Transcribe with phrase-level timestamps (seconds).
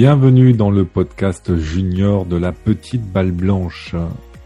[0.00, 3.96] Bienvenue dans le podcast junior de la petite balle blanche.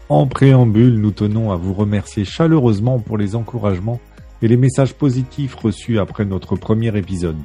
[0.09, 3.99] En préambule, nous tenons à vous remercier chaleureusement pour les encouragements
[4.41, 7.37] et les messages positifs reçus après notre premier épisode.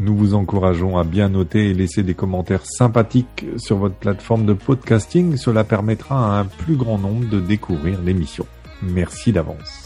[0.00, 4.54] Nous vous encourageons à bien noter et laisser des commentaires sympathiques sur votre plateforme de
[4.54, 5.36] podcasting.
[5.36, 8.44] Cela permettra à un plus grand nombre de découvrir l'émission.
[8.82, 9.81] Merci d'avance.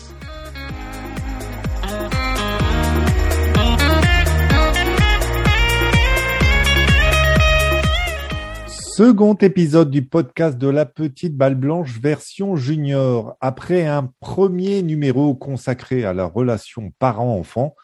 [8.96, 13.36] Second épisode du podcast de la petite balle blanche version junior.
[13.42, 17.74] Après un premier numéro consacré à la relation parent-enfant,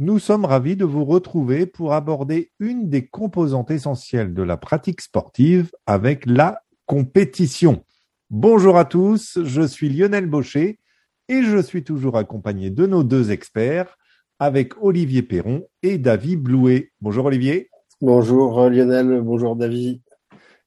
[0.00, 5.02] nous sommes ravis de vous retrouver pour aborder une des composantes essentielles de la pratique
[5.02, 7.84] sportive avec la compétition.
[8.30, 10.80] Bonjour à tous, je suis Lionel Baucher
[11.28, 13.96] et je suis toujours accompagné de nos deux experts
[14.40, 16.90] avec Olivier Perron et David Blouet.
[17.00, 17.70] Bonjour Olivier.
[18.00, 20.02] Bonjour Lionel, bonjour David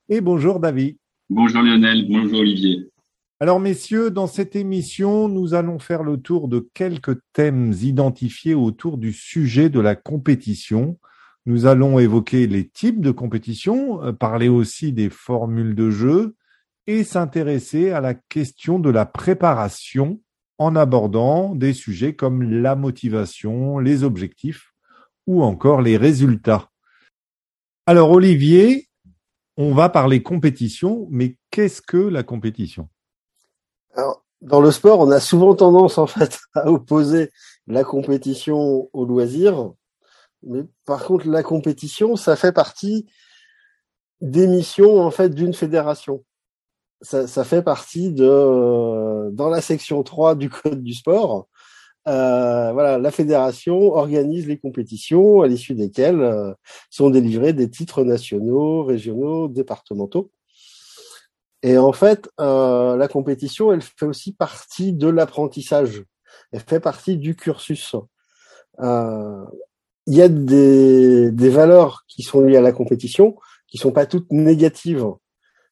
[0.09, 0.97] et bonjour David.
[1.29, 2.89] Bonjour Lionel, bonjour Olivier.
[3.39, 8.97] Alors messieurs, dans cette émission, nous allons faire le tour de quelques thèmes identifiés autour
[8.97, 10.99] du sujet de la compétition.
[11.45, 16.35] Nous allons évoquer les types de compétition, euh, parler aussi des formules de jeu
[16.87, 20.19] et s'intéresser à la question de la préparation
[20.57, 24.73] en abordant des sujets comme la motivation, les objectifs
[25.27, 26.71] ou encore les résultats.
[27.85, 28.88] Alors Olivier,
[29.59, 32.87] on va parler compétition, mais qu'est-ce que la compétition?
[34.39, 37.29] Dans le sport, on a souvent tendance en fait à opposer
[37.67, 39.73] la compétition au loisir,
[40.43, 43.05] mais par contre, la compétition, ça fait partie
[44.21, 46.23] des missions en fait d'une fédération.
[47.01, 51.48] Ça, fait partie de dans la section 3 du code du sport.
[52.09, 56.53] Euh, voilà, la fédération organise les compétitions à l'issue desquelles euh,
[56.89, 60.31] sont délivrés des titres nationaux, régionaux, départementaux.
[61.61, 66.03] Et en fait, euh, la compétition, elle fait aussi partie de l'apprentissage.
[66.51, 67.95] Elle fait partie du cursus.
[68.81, 73.35] Il y a des, des valeurs qui sont liées à la compétition,
[73.67, 75.05] qui sont pas toutes négatives,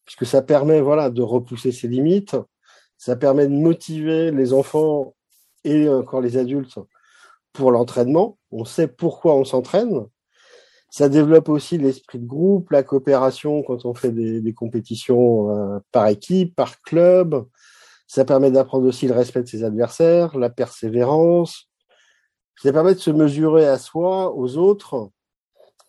[0.05, 2.35] puisque ça permet, voilà, de repousser ses limites.
[2.97, 5.15] Ça permet de motiver les enfants
[5.63, 6.79] et encore les adultes
[7.53, 8.38] pour l'entraînement.
[8.51, 10.06] On sait pourquoi on s'entraîne.
[10.90, 16.07] Ça développe aussi l'esprit de groupe, la coopération quand on fait des, compétitions euh, par
[16.07, 17.45] équipe, par club.
[18.07, 21.68] Ça permet d'apprendre aussi le respect de ses adversaires, la persévérance.
[22.63, 25.09] Ça permet de se mesurer à soi, aux autres.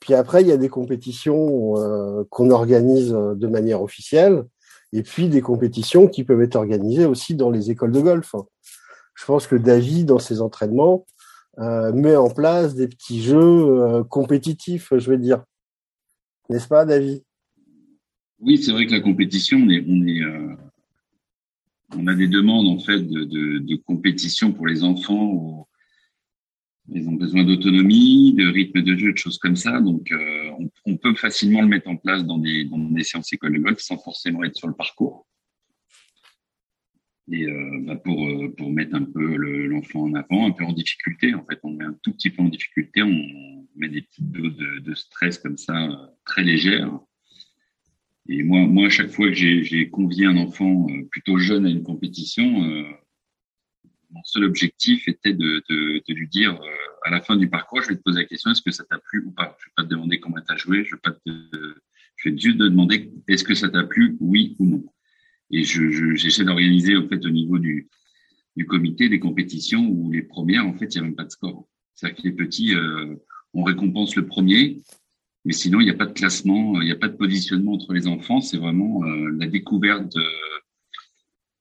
[0.01, 4.45] Puis après, il y a des compétitions euh, qu'on organise de manière officielle,
[4.93, 8.35] et puis des compétitions qui peuvent être organisées aussi dans les écoles de golf
[9.19, 11.05] je pense que David, dans ses entraînements,
[11.59, 15.43] euh, met en place des petits jeux euh, compétitifs, je veux dire.
[16.49, 17.23] N'est-ce pas, David?
[18.39, 20.57] Oui, c'est vrai que la compétition, on euh,
[22.07, 25.33] a des demandes en fait de, compétition pour les enfants.
[25.33, 25.67] Où
[26.91, 29.81] ils ont besoin d'autonomie, de rythme de jeu, de choses comme ça.
[29.81, 30.11] Donc,
[30.87, 33.79] on, peut facilement le mettre en place dans des, dans des séances école de golf
[33.81, 35.27] sans forcément être sur le parcours.
[37.31, 40.73] Et euh, bah pour, euh, pour mettre un peu l'enfant en avant, un peu en
[40.73, 44.31] difficulté, en fait, on met un tout petit peu en difficulté, on met des petites
[44.31, 46.99] doses de, de stress comme ça, euh, très légères.
[48.29, 51.83] Et moi, moi, à chaque fois que j'ai convié un enfant plutôt jeune à une
[51.83, 52.45] compétition,
[54.11, 56.61] mon seul objectif était de, de, de lui dire
[57.07, 58.99] à la fin du parcours, je vais te poser la question est-ce que ça t'a
[58.99, 59.57] plu ou pas?
[59.59, 61.31] Je vais pas te demander comment tu as joué, je vais pas te,
[62.17, 64.85] je vais juste te demander est-ce que ça t'a plu, oui ou non?
[65.51, 67.89] Et je, j'essaie d'organiser en fait au niveau du,
[68.57, 71.31] du comité des compétitions où les premières, en fait, il n'y a même pas de
[71.31, 71.67] score.
[71.95, 73.17] C'est-à-dire que les petits, euh,
[73.55, 74.83] on récompense le premier,
[75.45, 77.93] mais sinon, il n'y a pas de classement, il n'y a pas de positionnement entre
[77.93, 78.41] les enfants.
[78.41, 80.17] C'est vraiment euh, la découverte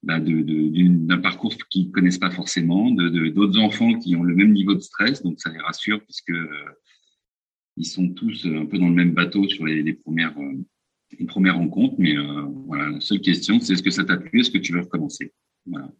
[0.04, 4.36] bah, de, de, d'un parcours qu'ils connaissent pas forcément, de, d'autres enfants qui ont le
[4.36, 6.48] même niveau de stress, donc ça les rassure puisque euh,
[7.76, 10.54] ils sont tous un peu dans le même bateau sur les, les premières euh,
[11.12, 14.42] une première rencontre, mais euh, voilà, la seule question, c'est est-ce que ça t'a plu,
[14.42, 15.34] est-ce que tu veux recommencer?
[15.66, 15.92] Voilà.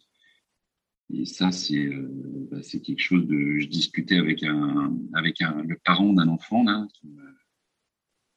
[1.14, 3.60] Et ça, c'est euh, bah, quelque chose de.
[3.60, 6.86] Je discutais avec un avec un le parent d'un enfant là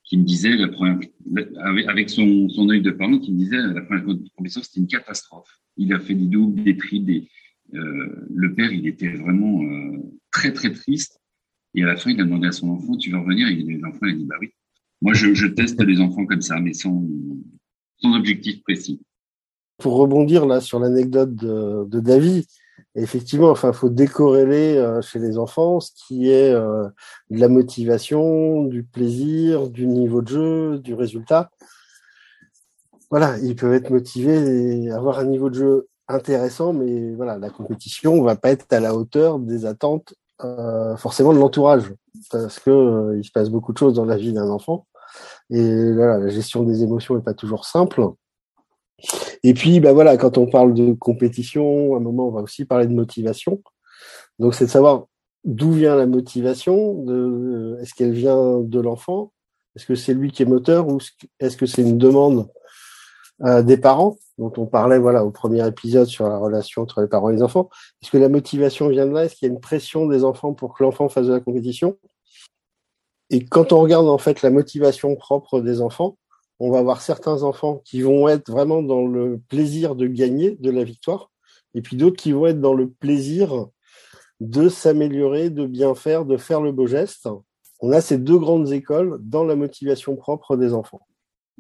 [0.05, 0.99] qui me, disait la première
[1.89, 4.05] avec, son son œil de parent qui me disait la première
[4.37, 5.51] compétition c'était une catastrophe.
[5.77, 7.29] Il a fait des doubles, des tris, des
[7.75, 9.63] euh, le père il était vraiment
[10.31, 11.21] très très triste
[11.75, 13.49] et à la fin il a demandé à son enfant tu veux revenir?
[13.49, 14.53] Et l'enfant il a dit bah oui
[15.03, 17.03] moi, je, teste les enfants comme ça, mais sans,
[18.05, 19.01] objectif précis.
[19.79, 22.45] Pour rebondir là sur l'anecdote de, de, David,
[22.95, 26.87] effectivement, enfin, faut décorréler euh, chez les enfants ce qui est euh,
[27.31, 31.51] de la motivation, du plaisir, du niveau de jeu, du résultat.
[33.11, 37.49] Voilà, ils peuvent être motivés et avoir un niveau de jeu intéressant, mais voilà, la
[37.49, 40.15] compétition va pas être à la hauteur des attentes
[40.45, 41.93] euh, forcément de l'entourage,
[42.31, 44.87] parce que il se passe beaucoup de choses dans la vie d'un enfant
[45.51, 48.03] et la gestion des émotions est pas toujours simple.
[49.43, 52.65] Et puis, bah voilà, quand on parle de compétition, à un moment, on va aussi
[52.65, 53.63] parler de motivation.
[54.39, 55.07] Donc, c'est de savoir
[55.45, 57.03] d'où vient la motivation.
[57.05, 59.33] De, est-ce qu'elle vient de l'enfant?
[59.77, 60.99] Est-ce que c'est lui qui est moteur ou
[61.39, 62.49] est-ce que c'est une demande
[63.45, 64.17] euh, des parents?
[64.37, 67.43] Dont on parlait voilà au premier épisode sur la relation entre les parents et les
[67.43, 67.69] enfants
[68.03, 69.25] Est-ce que la motivation vient de là?
[69.25, 71.99] Est-ce qu'il y a une pression des enfants pour que l'enfant fasse de la compétition?
[73.31, 76.19] Et quand on regarde en fait la motivation propre des enfants,
[76.59, 80.71] on va avoir certains enfants qui vont être vraiment dans le plaisir de gagner, de
[80.71, 81.31] la victoire,
[81.75, 83.69] et puis d'autres qui vont être dans le plaisir
[84.41, 87.29] de s'améliorer, de bien faire, de faire le beau geste.
[87.81, 91.01] On a ces deux grandes écoles dans la motivation propre des enfants.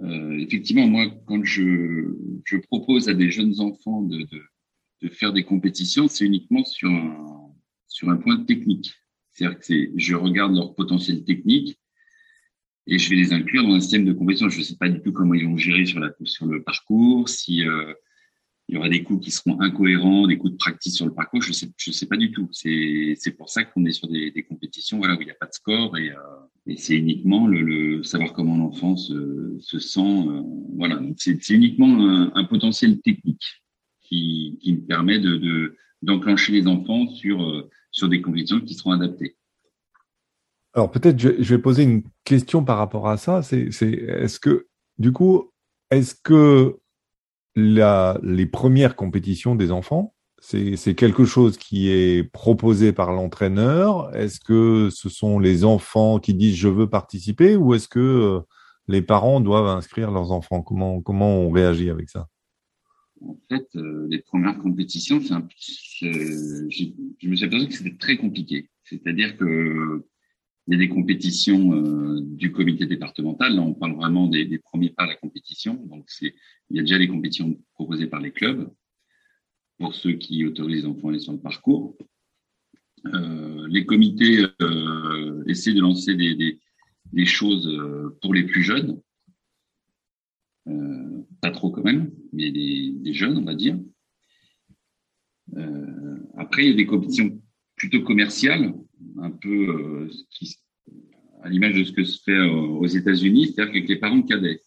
[0.01, 2.15] Euh, effectivement, moi, quand je,
[2.45, 4.19] je, propose à des jeunes enfants de,
[5.03, 6.91] de, faire des compétitions, c'est uniquement sur
[7.87, 8.95] sur un point technique.
[9.33, 11.79] C'est-à-dire que je regarde leur potentiel technique
[12.87, 14.49] et je vais les inclure dans un système de compétition.
[14.49, 17.29] Je ne sais pas du tout comment ils vont gérer sur, la, sur le parcours,
[17.29, 17.93] si euh,
[18.69, 21.53] y aura des coups qui seront incohérents, des coups de pratique sur le parcours, je
[21.53, 22.49] sais, je sais pas du tout.
[22.53, 25.53] C'est, pour ça qu'on est sur des, compétitions, voilà, où il n'y a pas de
[25.53, 26.17] score et, euh,
[26.67, 30.43] et c'est uniquement le, savoir comment l'enfant se, se sent, euh,
[30.77, 31.01] voilà.
[31.17, 33.63] C'est, uniquement un, potentiel technique
[34.01, 38.75] qui, qui me permet de, de d'enclencher les enfants sur euh, sur des compétitions qui
[38.75, 39.37] seront adaptées.
[40.73, 43.43] Alors peut-être je, je, vais poser une question par rapport à ça.
[43.43, 45.51] C'est, c'est est-ce que du coup,
[45.91, 46.79] est-ce que
[47.57, 54.15] la, les premières compétitions des enfants, c'est quelque chose qui est proposé par l'entraîneur?
[54.17, 57.57] Est-ce que ce sont les enfants qui disent je veux participer?
[57.57, 58.41] Ou est-ce que euh,
[58.89, 60.63] les parents doivent inscrire leurs enfants?
[60.63, 62.29] Comment comment on réagit avec ça?
[63.23, 65.47] En fait, euh, les premières compétitions, un,
[66.01, 66.07] je,
[67.29, 68.71] me suis aperçu que c'était très compliqué.
[68.85, 70.05] C'est-à-dire que
[70.67, 73.57] il y a des compétitions euh, du comité départemental.
[73.57, 75.75] Là, on parle vraiment des, premiers pas à la compétition.
[75.75, 76.33] Donc, il
[76.71, 78.71] y a déjà les compétitions proposées par les clubs
[79.79, 81.97] pour ceux qui autorisent les enfants à sur le parcours.
[83.07, 84.47] Euh, les comités
[85.47, 86.61] essaient de lancer des,
[87.13, 87.69] des, choses
[88.21, 89.01] pour les plus jeunes.
[90.71, 93.79] Euh, pas trop quand même, mais des, jeunes, on va dire.
[95.57, 97.41] Euh, après, il y a des compétitions
[97.77, 98.75] plutôt commerciales
[99.19, 100.11] un peu euh,
[101.43, 104.63] à l'image de ce que se fait aux États-Unis, c'est-à-dire avec les parents cadets.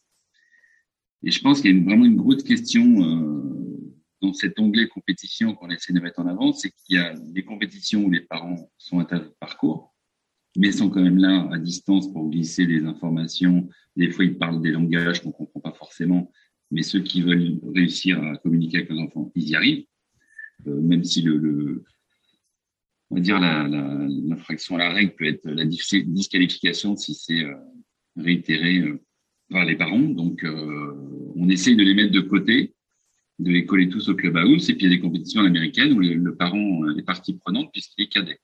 [1.24, 3.42] Et je pense qu'il y a vraiment une grosse question
[4.22, 7.44] dans cet onglet compétition qu'on essaie de mettre en avant, c'est qu'il y a des
[7.44, 9.93] compétitions où les parents sont à de parcours,
[10.56, 13.68] mais sont quand même là à distance pour glisser des informations.
[13.96, 16.32] Des fois, ils parlent des langages qu'on comprend pas forcément,
[16.72, 19.86] mais ceux qui veulent réussir à communiquer avec leurs enfants, ils y arrivent.
[20.68, 21.84] Euh, même si le, le,
[23.10, 27.56] on va dire l'infraction à la règle peut être la disqualification si c'est euh,
[28.16, 29.02] réitéré euh,
[29.50, 30.00] par les parents.
[30.00, 30.46] Donc,
[31.36, 32.74] on essaye de les mettre de côté,
[33.40, 34.70] de les coller tous au club house.
[34.70, 38.04] Et puis, il y a des compétitions américaines où le, parent est partie prenante puisqu'il
[38.04, 38.40] est cadet.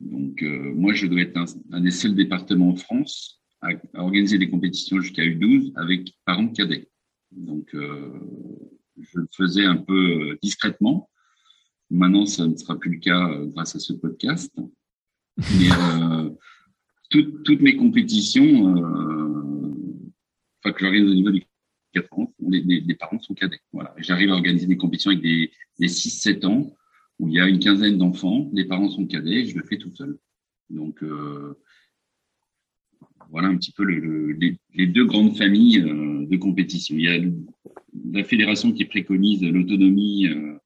[0.00, 1.38] Donc, moi, je dois être
[1.72, 6.88] un, des seuls départements en France à, organiser des compétitions jusqu'à U12 avec parents cadets.
[7.32, 11.08] Donc, je le faisais un peu discrètement
[11.90, 14.52] Maintenant, ça ne sera plus le cas euh, grâce à ce podcast.
[15.36, 16.30] Mais euh,
[17.10, 20.10] toutes, toutes mes compétitions, euh,
[20.58, 21.44] enfin que j'organise au niveau du
[21.92, 23.60] 4 ans, les, les, les, parents sont cadets.
[23.72, 23.94] Voilà.
[23.98, 26.74] J'arrive à organiser des compétitions avec des, des 6-7 ans
[27.18, 29.78] où il y a une quinzaine d'enfants, les parents sont cadets, et je le fais
[29.78, 30.18] tout seul.
[30.70, 31.58] Donc euh,
[33.30, 33.98] voilà un petit peu le,
[34.32, 36.96] le, les, deux grandes familles euh, de compétition.
[36.96, 37.20] Il y a
[38.12, 40.58] la fédération qui préconise l'autonomie euh,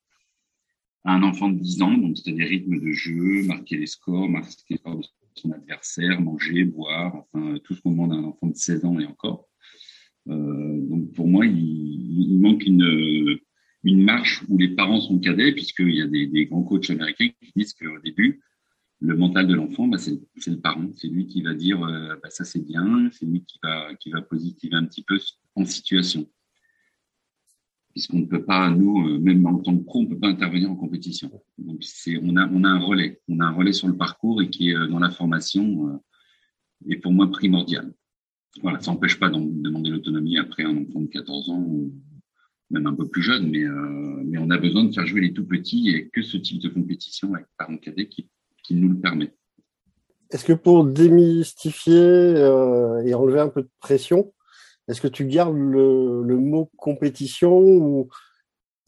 [1.04, 4.54] à un enfant de 10 ans, donc c'est-à-dire rythme de jeu, marquer les scores, marquer
[4.71, 4.78] les
[5.35, 8.99] son adversaire, manger, boire, enfin tout ce qu'on demande à un enfant de 16 ans
[8.99, 9.49] et encore.
[10.28, 13.38] Euh, donc pour moi, il, il, manque une,
[13.85, 17.29] une marche où les parents sont cadets, puisqu'il y a des, des, grands coachs américains
[17.43, 18.41] qui disent qu'au début,
[19.01, 20.91] le mental de l'enfant, bah, c'est le parent.
[20.95, 24.11] C'est lui qui va dire euh, bah, ça c'est bien, c'est lui qui va, qui
[24.11, 25.19] va positiver un petit peu
[25.55, 26.29] en situation
[27.93, 30.29] puisqu'on ne peut pas, nous, euh, même en tant que pro, on ne peut pas
[30.29, 31.29] intervenir en compétition.
[31.59, 31.83] Donc,
[32.23, 34.71] on a, on a un relais, on a un relais sur le parcours et qui
[34.71, 36.01] est euh, dans la formation
[36.89, 37.93] est pour moi primordial.
[38.63, 41.67] Voilà, ça n'empêche pas de demander l'autonomie après un enfant de 14 ans
[42.71, 43.65] même un peu plus jeunes, mais,
[44.25, 46.69] mais on a besoin de faire jouer les tout petits et que ce type de
[46.69, 48.29] compétition avec parents cadets qui,
[48.62, 49.33] qui nous le permet.
[50.31, 52.37] Est-ce que pour démystifier
[53.05, 54.33] et enlever un peu de pression,
[54.87, 58.09] est-ce que tu gardes le, le mot compétition ou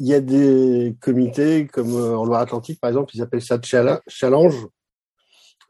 [0.03, 4.67] il y a des comités comme euh, en Loire-Atlantique, par exemple, ils appellent ça challenge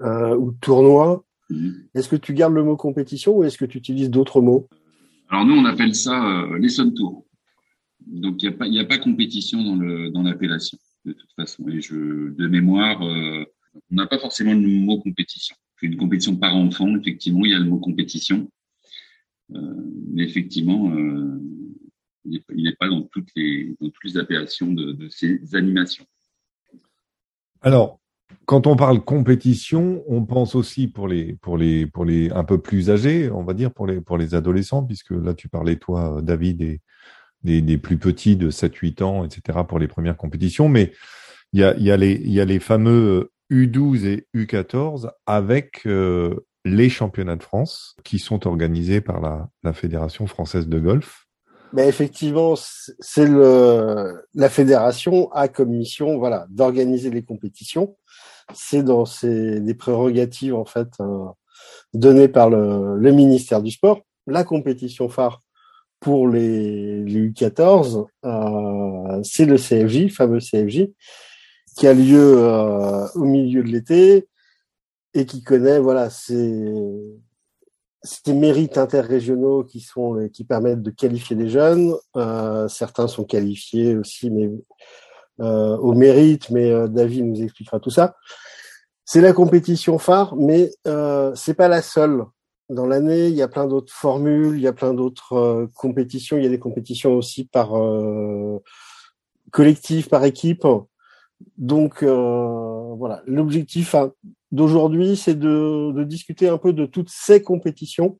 [0.00, 1.22] euh, ou tournoi.
[1.50, 1.88] Mhm.
[1.94, 4.68] Est-ce que tu gardes le mot compétition ou est-ce que tu utilises d'autres mots?
[5.28, 7.26] Alors nous, on appelle ça euh, les Sun Tours.
[8.06, 11.32] Donc il n'y a pas il a pas compétition dans le dans l'appellation de toute
[11.34, 11.68] façon.
[11.68, 13.44] Et je de mémoire, euh,
[13.90, 15.56] on n'a pas forcément le mot compétition.
[15.80, 18.48] Une compétition par enfant, effectivement, il y a le mot compétition.
[19.52, 19.74] Euh,
[20.12, 21.40] mais effectivement, euh,
[22.24, 26.04] il n'est pas dans toutes les, dans toutes les appellations de, de ces animations.
[27.60, 27.98] Alors,
[28.44, 32.60] quand on parle compétition, on pense aussi pour les, pour les, pour les un peu
[32.60, 36.20] plus âgés, on va dire pour les, pour les adolescents, puisque là tu parlais toi,
[36.22, 36.80] David, des,
[37.44, 39.60] des, des plus petits de 7-8 ans, etc.
[39.68, 40.92] pour les premières compétitions, mais
[41.52, 46.88] il y a, y a y a les fameux U12 et U14 avec euh, les
[46.88, 51.26] championnats de France qui sont organisés par la, la Fédération française de golf.
[51.74, 57.96] Mais effectivement, c'est le la fédération a comme mission, voilà, d'organiser les compétitions.
[58.52, 61.24] C'est dans ses des prérogatives en fait euh,
[61.94, 64.00] données par le, le, ministère du sport.
[64.26, 65.42] La compétition phare
[66.02, 70.88] pour les, les U14, euh, c'est le CFJ, fameux CFJ,
[71.76, 74.28] qui a lieu euh, au milieu de l'été
[75.14, 76.10] et qui connaît voilà
[78.34, 81.94] mérites interrégionaux qui sont qui permettent de qualifier des jeunes.
[82.16, 84.50] Euh, certains sont qualifiés aussi, mais
[85.38, 86.50] au mérite.
[86.50, 88.16] Mais David nous expliquera tout ça.
[89.04, 90.70] C'est la compétition phare, mais
[91.36, 92.24] c'est pas la seule.
[92.72, 96.36] Dans l'année, il y a plein d'autres formules, il y a plein d'autres euh, compétitions.
[96.38, 98.58] Il y a des compétitions aussi par euh,
[99.50, 100.66] collectif, par équipe.
[101.58, 103.94] Donc euh, voilà, l'objectif
[104.50, 108.18] d'aujourd'hui, c'est de, de, discuter un peu de toutes ces compétitions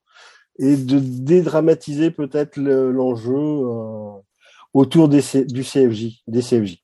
[0.59, 4.21] et de dédramatiser peut-être l'enjeu euh,
[4.75, 6.79] autour des, du CFJ, des CFJ.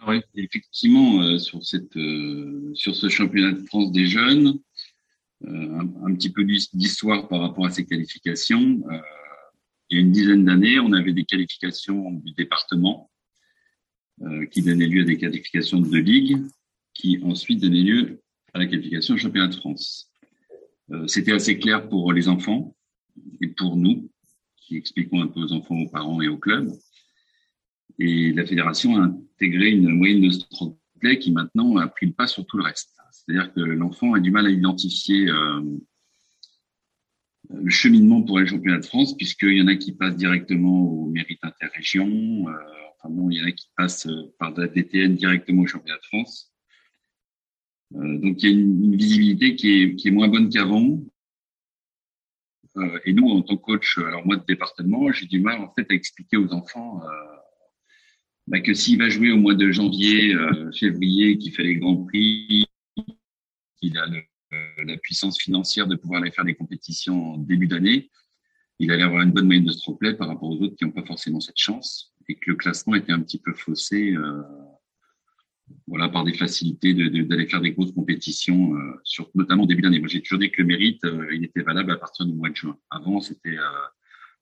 [0.00, 1.98] Alors, effectivement, euh, sur, cette,
[2.74, 4.58] sur ce championnat de France des jeunes,
[5.46, 8.82] un, un, petit peu d'histoire par rapport à ces qualifications.
[9.90, 13.10] il y a une dizaine d'années, on avait des qualifications du département
[14.22, 16.38] euh, qui donnait lieu à des qualifications de ligue,
[16.92, 18.20] qui ensuite donnait lieu
[18.52, 20.10] à la qualification championnat de France.
[20.90, 22.74] Euh, C'était assez clair pour les enfants
[23.40, 24.10] et pour nous,
[24.56, 26.68] qui expliquons un peu aux enfants, aux parents et aux clubs.
[28.00, 30.34] Et la fédération a intégré une moyenne de
[30.98, 32.97] play qui maintenant a pris le pas sur tout le reste.
[33.28, 35.60] C'est-à-dire que l'enfant a du mal à identifier euh,
[37.50, 41.06] le cheminement pour les championnats de France, puisqu'il y en a qui passent directement au
[41.10, 42.52] mérite interrégion, euh,
[43.00, 45.98] Enfin bon, il y en a qui passent euh, par la DTN directement au championnat
[45.98, 46.52] de France.
[47.90, 51.00] Donc il y a une, visibilité qui est, moins bonne qu'avant.
[53.04, 55.86] Et nous, en tant que coach, alors moi de département, j'ai du mal en fait
[55.90, 57.00] à expliquer aux enfants
[58.46, 60.36] bah, que s'il va jouer au mois de janvier,
[60.78, 62.67] février, qui fait les grands prix,
[63.80, 64.06] qu'il a
[64.84, 68.10] la puissance financière de pouvoir aller faire des compétitions en début d'année,
[68.78, 70.92] il allait avoir une bonne moyenne de stroke play par rapport aux autres qui n'ont
[70.92, 74.42] pas forcément cette chance et que le classement était un petit peu faussé, euh,
[75.86, 79.98] voilà, par des facilités d'aller faire des grosses compétitions, euh, notamment début d'année.
[79.98, 82.50] Moi, j'ai toujours dit que le mérite, euh, il était valable à partir du mois
[82.50, 82.78] de juin.
[82.90, 83.56] Avant, c'était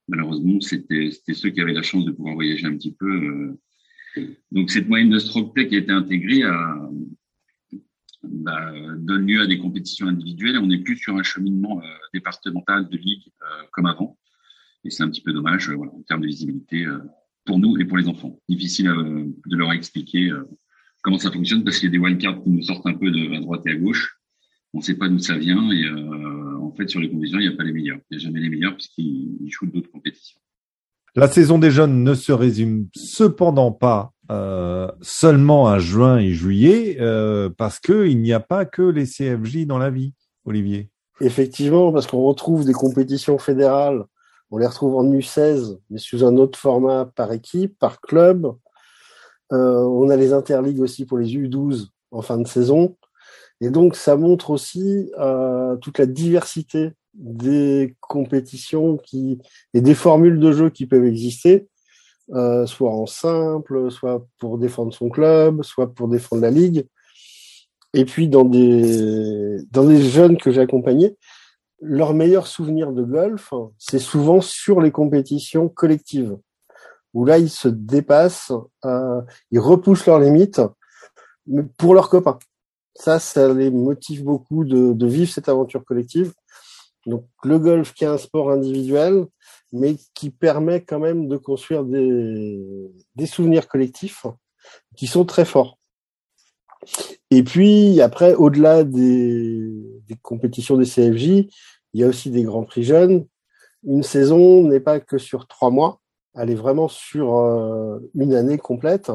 [0.09, 3.57] malheureusement, c'était ceux qui avaient la chance de pouvoir voyager un petit peu.
[4.50, 6.90] donc, cette moyenne de stroke play qui a été intégrée a,
[8.30, 10.59] bah, donne lieu à des compétitions individuelles.
[10.59, 11.80] On n'est plus sur un cheminement
[12.12, 13.33] départemental de ligue
[13.73, 14.18] comme avant.
[14.85, 16.87] Et c'est un petit peu dommage voilà, en termes de visibilité
[17.47, 18.38] pour nous et pour les enfants.
[18.49, 20.45] Difficile euh, de leur expliquer euh,
[21.02, 23.35] comment ça fonctionne parce qu'il y a des wildcards qui nous sortent un peu de
[23.35, 24.18] à droite et à gauche.
[24.75, 27.49] On ne sait pas d'où ça vient et euh, en fait sur les compétitions il
[27.49, 27.99] n'y a pas les meilleurs.
[28.11, 30.38] Il n'y a jamais les meilleurs puisqu'ils jouent d'autres compétitions.
[31.14, 36.97] La saison des jeunes ne se résume cependant pas euh, seulement à juin et juillet
[37.00, 40.14] euh, parce que il n'y a pas que les CFJ dans la vie,
[40.45, 40.90] Olivier.
[41.21, 44.04] Effectivement, parce qu'on retrouve des compétitions fédérales
[44.50, 48.54] on les retrouve en U16, mais sous un autre format par équipe, par club.
[49.52, 52.97] Euh, on a les interligues aussi pour les U12 en fin de saison.
[53.61, 55.11] Et donc, ça montre aussi
[55.80, 59.38] toute la diversité des compétitions qui
[59.75, 61.66] et des formules de jeu qui peuvent exister,
[62.35, 66.87] euh, soit en simple, soit pour défendre son club, soit pour défendre la ligue.
[67.95, 71.16] Et puis dans des dans jeunes que j'ai accompagnés,
[71.80, 76.37] leur meilleur souvenir de golf, c'est souvent sur les compétitions collectives.
[77.14, 78.52] où là, ils se dépassent,
[78.85, 80.61] euh, ils repoussent leurs limites
[81.78, 82.38] pour leurs copains.
[82.95, 86.33] Ça, ça les motive beaucoup de vivre cette aventure collective.
[87.07, 89.27] Donc le golf qui est un sport individuel,
[89.73, 94.27] mais qui permet quand même de construire des, souvenirs collectifs
[94.97, 95.79] qui sont très forts.
[97.31, 99.73] Et puis après, au-delà des,
[100.07, 101.49] des, compétitions des CFJ,
[101.93, 103.27] il y a aussi des grands prix jeunes.
[103.85, 106.01] Une saison n'est pas que sur trois mois,
[106.37, 109.11] elle est vraiment sur euh, une année complète.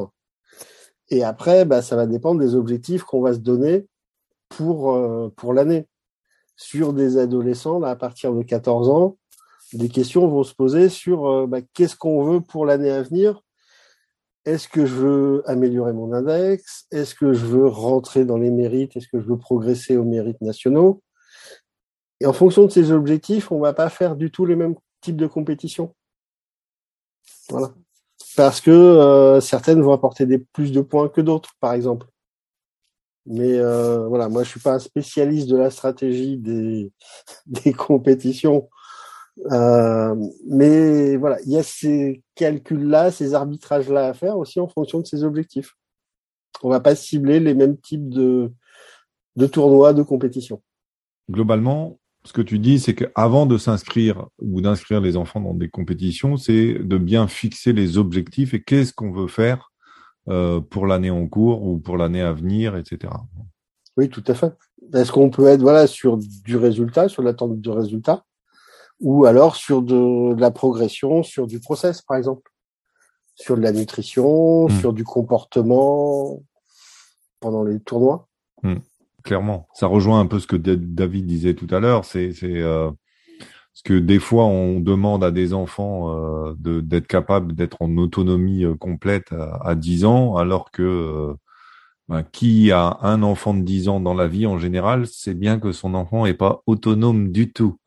[1.08, 3.86] Et après, bah, ça va dépendre des objectifs qu'on va se donner
[4.48, 5.86] pour, euh, pour l'année.
[6.56, 9.16] Sur des adolescents, à partir de 14 ans,
[9.72, 13.42] des questions vont se poser sur euh, bah, qu'est-ce qu'on veut pour l'année à venir?
[14.44, 16.86] Est-ce que je veux améliorer mon index?
[16.90, 18.96] Est-ce que je veux rentrer dans les mérites?
[18.96, 21.02] Est-ce que je veux progresser aux mérites nationaux?
[22.20, 25.16] Et en fonction de ces objectifs, on va pas faire du tout les mêmes types
[25.16, 25.94] de compétitions.
[27.48, 27.72] Voilà.
[28.36, 32.06] Parce que euh, certaines vont apporter plus de points que d'autres, par exemple.
[33.26, 36.92] Mais euh, voilà, moi je suis pas un spécialiste de la stratégie des,
[37.46, 38.68] des compétitions
[39.50, 40.14] euh,
[40.46, 45.06] mais voilà, il y a ces calculs-là, ces arbitrages-là à faire aussi en fonction de
[45.06, 45.74] ses objectifs.
[46.62, 48.52] On va pas cibler les mêmes types de,
[49.36, 50.62] de tournois, de compétitions.
[51.30, 55.68] Globalement, ce que tu dis, c'est qu'avant de s'inscrire ou d'inscrire les enfants dans des
[55.68, 59.71] compétitions, c'est de bien fixer les objectifs et qu'est-ce qu'on veut faire
[60.26, 63.12] pour l'année en cours ou pour l'année à venir, etc.
[63.96, 64.52] Oui, tout à fait.
[64.94, 68.24] Est-ce qu'on peut être voilà sur du résultat, sur l'attente de résultat
[69.02, 72.50] ou alors sur de, la progression, sur du process, par exemple,
[73.34, 74.80] sur de la nutrition, hmm.
[74.80, 76.42] sur du comportement
[77.40, 78.28] pendant les tournois?
[78.62, 78.76] Hmm.
[79.24, 82.04] Clairement, ça rejoint un peu ce que David disait tout à l'heure.
[82.04, 82.90] C'est euh,
[83.74, 88.64] ce que des fois on demande à des enfants euh, d'être capables d'être en autonomie
[88.64, 91.34] euh, complète à, à, 10 ans, alors que euh,
[92.08, 95.58] ben, qui a un enfant de 10 ans dans la vie en général, c'est bien
[95.58, 97.78] que son enfant n'est pas autonome du tout.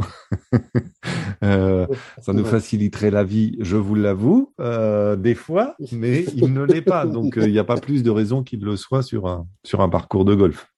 [1.43, 1.85] euh,
[2.19, 7.05] ça nous faciliterait la vie, je vous l'avoue, des fois, mais il ne l'est pas.
[7.05, 9.89] Donc, il n'y a pas plus de raison qu'il le soit sur un, sur un
[9.89, 10.71] parcours de golf.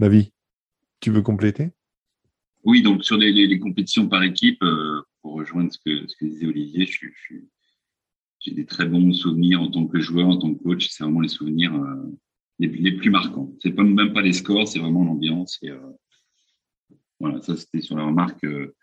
[0.00, 0.30] David,
[1.00, 1.70] tu veux compléter?
[2.64, 6.24] Oui, donc sur les, les, compétitions par équipe, euh, pour rejoindre ce que, ce que
[6.24, 7.36] disait Olivier, je je
[8.44, 10.88] j'ai des très bons souvenirs en tant que joueur, en tant que coach.
[10.88, 12.12] C'est vraiment les souvenirs euh,
[12.58, 13.52] les, les, plus marquants.
[13.60, 15.58] C'est pas même pas les scores, c'est vraiment l'ambiance.
[15.62, 15.78] Et euh,
[17.18, 18.74] voilà, ça c'était sur la remarque euh,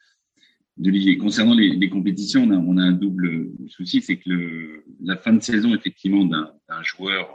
[0.77, 1.17] d'Olivier.
[1.17, 5.17] Concernant les, les, compétitions, on a, on a, un double souci, c'est que le, la
[5.17, 7.29] fin de saison effectivement d'un joueur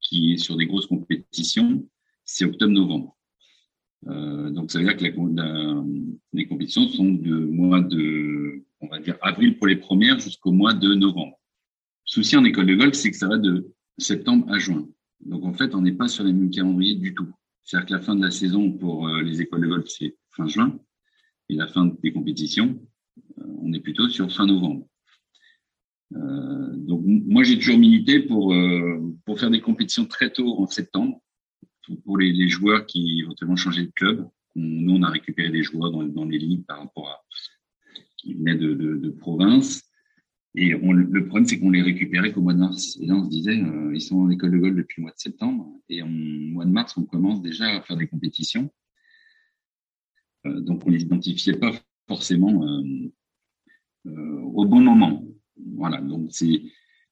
[0.00, 1.88] qui est sur des grosses compétitions,
[2.24, 3.17] c'est octobre-novembre.
[4.06, 5.84] Euh, donc ça veut dire que la, la,
[6.32, 10.72] les compétitions sont de mois de, on va dire avril pour les premières jusqu'au mois
[10.72, 11.38] de novembre
[12.08, 14.88] souci en école de golf, c'est que ça va de septembre à juin.
[15.20, 17.28] Donc en fait, on n'est pas sur les mêmes calendriers du tout.
[17.62, 20.48] C'est-à-dire que la fin de la saison pour euh, les écoles de golf, c'est fin
[20.48, 20.78] juin,
[21.50, 22.80] et la fin des compétitions,
[23.38, 24.88] euh, on est plutôt sur fin novembre.
[26.14, 30.66] Euh, donc moi, j'ai toujours milité pour euh, pour faire des compétitions très tôt en
[30.66, 31.20] septembre,
[31.96, 34.28] pour les, joueurs qui éventuellement changer de club.
[34.54, 37.24] Nous, on a récupéré des joueurs dans, les ligues par rapport à
[38.16, 39.88] qui venaient de, de, province
[40.54, 42.98] et le problème, c'est qu'on les récupérait qu'au mois de mars.
[43.00, 45.12] Et là, on se disait, euh, ils sont en école de golf depuis le mois
[45.12, 45.70] de septembre.
[45.88, 48.68] Et au mois de mars, on commence déjà à faire des compétitions.
[50.46, 51.72] Euh, donc, on les identifiait pas
[52.08, 53.10] forcément euh
[54.06, 55.22] au bon moment.
[55.74, 56.00] Voilà.
[56.00, 56.62] Donc, c'est,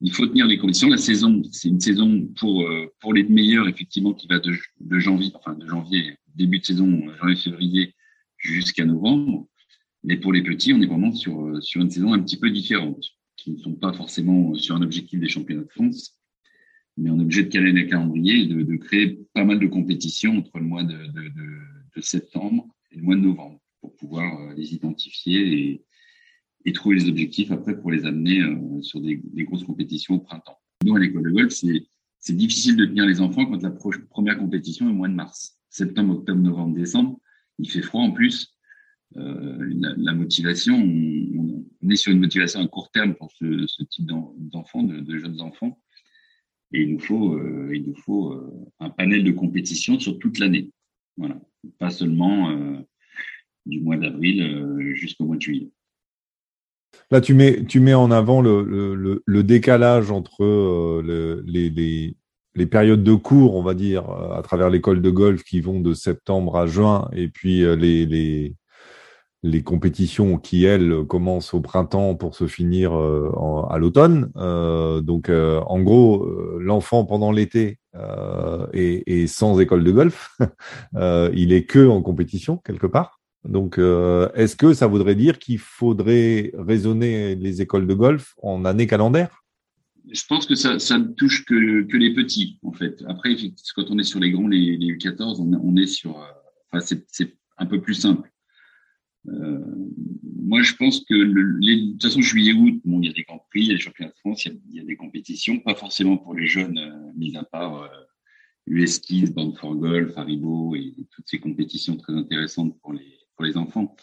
[0.01, 0.89] il faut tenir les conditions.
[0.89, 4.99] La saison, c'est une saison pour euh, pour les meilleurs, effectivement, qui va de, de
[4.99, 7.95] janvier, enfin de janvier, début de saison, janvier-février,
[8.39, 9.49] jusqu'à novembre.
[10.05, 13.05] Mais pour les petits, on est vraiment sur sur une saison un petit peu différente
[13.37, 16.19] qui ne sont pas forcément sur un objectif des championnats de France,
[16.97, 20.39] mais on est obligé de caler les calendriers et de, créer pas mal de compétitions
[20.39, 21.31] entre le mois de, de,
[21.95, 25.83] de, septembre et le mois de novembre pour pouvoir euh, les identifier et,
[26.67, 30.59] et, trouver les objectifs après pour les amener euh, sur des, grosses compétitions au printemps.
[30.85, 34.87] Nous, à l'école de golf, c'est difficile de tenir les enfants quand la première compétition
[34.89, 35.59] est au mois de mars.
[35.71, 37.21] Septembre, octobre, novembre, décembre,
[37.59, 38.53] il fait froid en plus.
[39.17, 44.83] Euh, la, motivation, on, est sur une motivation à court terme pour ce, type d'enfants,
[44.83, 45.81] de, de, jeunes enfants,
[46.73, 48.35] et il nous faut, euh, il nous faut
[48.81, 50.71] un panel de compétition sur toute l'année.
[51.17, 51.41] Voilà,
[51.79, 52.53] pas seulement
[53.65, 55.71] du mois d'avril jusqu'au mois de juillet.
[57.11, 62.17] Là, tu mets, tu mets en avant le, le, le décalage entre le, les, les,
[62.55, 65.95] les périodes de cours, on va dire, à travers l'école de golf qui vont de
[65.95, 68.57] septembre à juin, et puis les, les,
[69.47, 73.31] les compétitions qui, elles, commencent au printemps pour se finir euh,
[73.71, 74.31] à l'automne.
[74.37, 77.79] Euh, donc, euh, en gros, l'enfant pendant l'été
[78.73, 80.37] est, sans école de golf.
[81.35, 83.16] il est que en compétition quelque part.
[83.49, 88.87] Donc, est-ce que ça voudrait dire qu'il faudrait raisonner les écoles de golf en année
[88.87, 89.45] calendaire?
[90.11, 93.03] Je pense que ça, ne touche que, les petits, en fait.
[93.09, 93.37] Après,
[93.75, 96.17] quand on est sur les grands, les, les U14, on, est sur.
[96.73, 98.31] Enfin, c'est un peu plus simple.
[99.29, 99.59] Euh,
[100.43, 103.23] moi, je pense que le, les, de toute façon, juillet-août, bon, il y a des
[103.23, 105.75] grands prix, il y a les championnats de France, il y a, des compétitions, pas
[105.75, 107.89] forcément pour les jeunes, euh, mis à part euh,
[108.67, 109.01] US
[109.59, 113.97] for Golf, Haribo et, toutes ces compétitions très intéressantes pour les pour les enfants.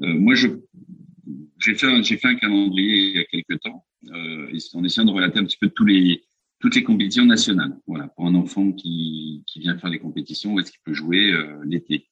[0.00, 1.86] Euh, moi, j'ai fait
[2.28, 5.68] un calendrier il y a quelques temps, euh, en essayant de relater un petit peu
[5.68, 7.76] toutes les compétitions nationales.
[7.86, 11.32] Voilà, pour un enfant qui vient faire les compétitions, où est-ce qu'il peut jouer
[11.64, 12.08] l'été.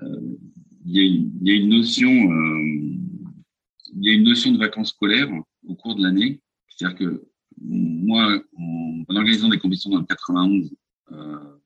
[0.00, 4.58] Il y a une, il y a une notion, il y a une notion de
[4.58, 5.30] vacances scolaires
[5.66, 6.40] au cours de l'année.
[6.68, 7.28] C'est-à-dire que
[7.60, 10.74] moi, en, en, organisant des compétitions dans le 91,
[11.12, 11.58] euh,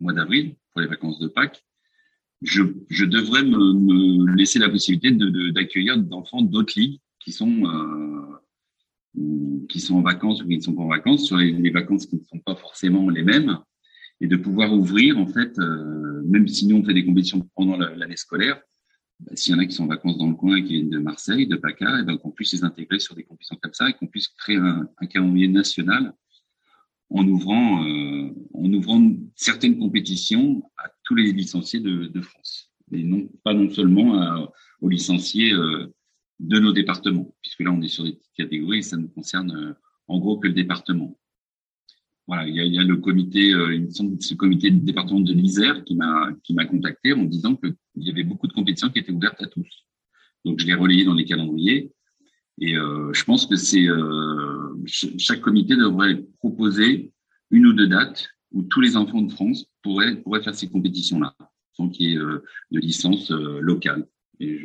[0.00, 1.64] mois d'avril, pour les vacances de Pâques,
[2.42, 5.10] je, devrais me, laisser la possibilité
[5.52, 10.62] d'accueillir de, d'enfants d'autres ligues qui sont euh, qui sont en vacances ou qui ne
[10.62, 13.58] sont pas en vacances, sur les, vacances qui ne sont pas forcément les mêmes,
[14.20, 17.76] et de pouvoir ouvrir en fait euh, même si nous on fait des compétitions pendant
[17.76, 18.60] l'année scolaire,
[19.20, 20.90] bah, s'il y en a qui sont en vacances dans le coin et qui viennent
[20.90, 23.88] de Marseille, de PACA, et ben qu'on puisse les intégrer sur des compétitions comme ça
[23.88, 26.14] et qu'on puisse créer un, un, calendrier national
[27.10, 32.70] en ouvrant, euh, en ouvrant certaines compétitions à tous les licenciés de, France.
[32.92, 35.86] Et non, pas non seulement à, aux licenciés euh,
[36.38, 39.50] de nos départements, puisque là on est sur des petites catégories et ça ne concerne
[39.50, 39.72] euh,
[40.06, 41.18] en gros que le département
[42.28, 45.32] voilà, il y a, le comité, euh, il me semble ce comité de département de
[45.32, 48.98] l'Isère qui m'a qui m'a contacté en disant qu'il y avait beaucoup de compétitions qui
[48.98, 49.86] étaient ouvertes à tous.
[50.44, 51.90] Donc je l'ai relayé dans les calendriers
[52.60, 57.14] et euh, je pense que c'est euh, chaque comité devrait proposer
[57.50, 61.36] une ou deux dates où tous les enfants de France pourraient pourraient faire ces compétitions-là,
[61.72, 64.06] sans qu'il y ait euh, de licence euh, locale.
[64.40, 64.60] Et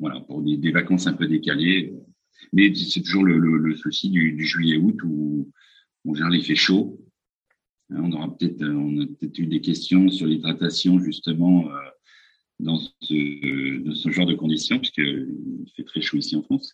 [0.00, 1.94] voilà, pour des, vacances un peu décalées.
[2.52, 5.50] Mais c'est toujours le, souci du, juillet-août où
[6.12, 7.00] général, il fait chaud.
[7.90, 11.78] Hein, on aura peut-être, euh, on a peut-être eu des questions sur l'hydratation justement euh,
[12.60, 16.72] dans ce, dans ce genre de conditions, puisqu'il fait très chaud ici en France.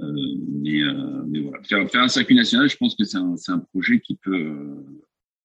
[0.00, 0.12] Euh,
[0.48, 3.58] mais, euh, mais, voilà, faire, faire un circuit national, je pense que c'est un, un,
[3.58, 4.84] projet qui peut, euh,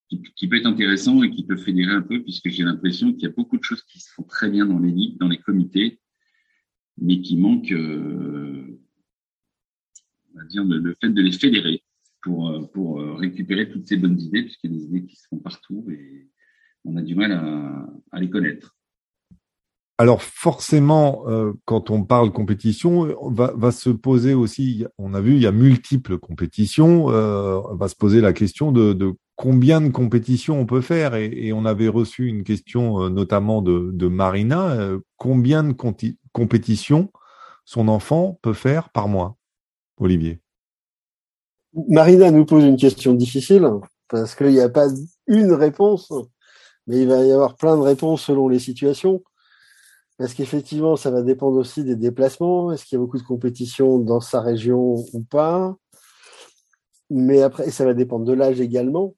[0.09, 3.23] qui, qui, peut être intéressant et qui peut fédérer un peu, puisque j'ai l'impression qu'il
[3.23, 5.99] y a beaucoup de choses qui se font très bien dans les dans les comités,
[7.01, 8.77] mais qui manquent, on
[10.35, 11.83] va dire, le, le fait de les fédérer
[12.21, 15.39] pour, pour récupérer toutes ces bonnes idées, puisqu'il y a des idées qui se font
[15.39, 16.29] partout et
[16.85, 18.77] on a du mal à, à les connaître.
[19.99, 25.35] Alors forcément, euh, quand on parle compétition, on va, se poser aussi, on a vu,
[25.35, 29.89] il y a multiples compétitions, euh, on va se poser la question de, combien de
[29.89, 31.15] compétitions on peut faire.
[31.15, 35.73] Et, on avait reçu une question euh, notamment de, Marina, euh, combien de
[36.31, 37.11] compétitions
[37.65, 39.37] son enfant peut faire par mois,
[39.97, 40.39] Olivier?
[41.87, 43.67] Marina nous pose une question difficile
[44.07, 44.87] parce qu'il n'y a pas
[45.27, 46.13] une réponse,
[46.85, 49.23] mais il va y avoir plein de réponses selon les situations.
[50.23, 52.71] Est-ce qu'effectivement, ça va dépendre aussi des déplacements?
[52.71, 55.75] Est-ce qu'il y a beaucoup de compétitions dans sa région ou pas?
[57.09, 59.15] Mais après, ça va dépendre de l'âge également.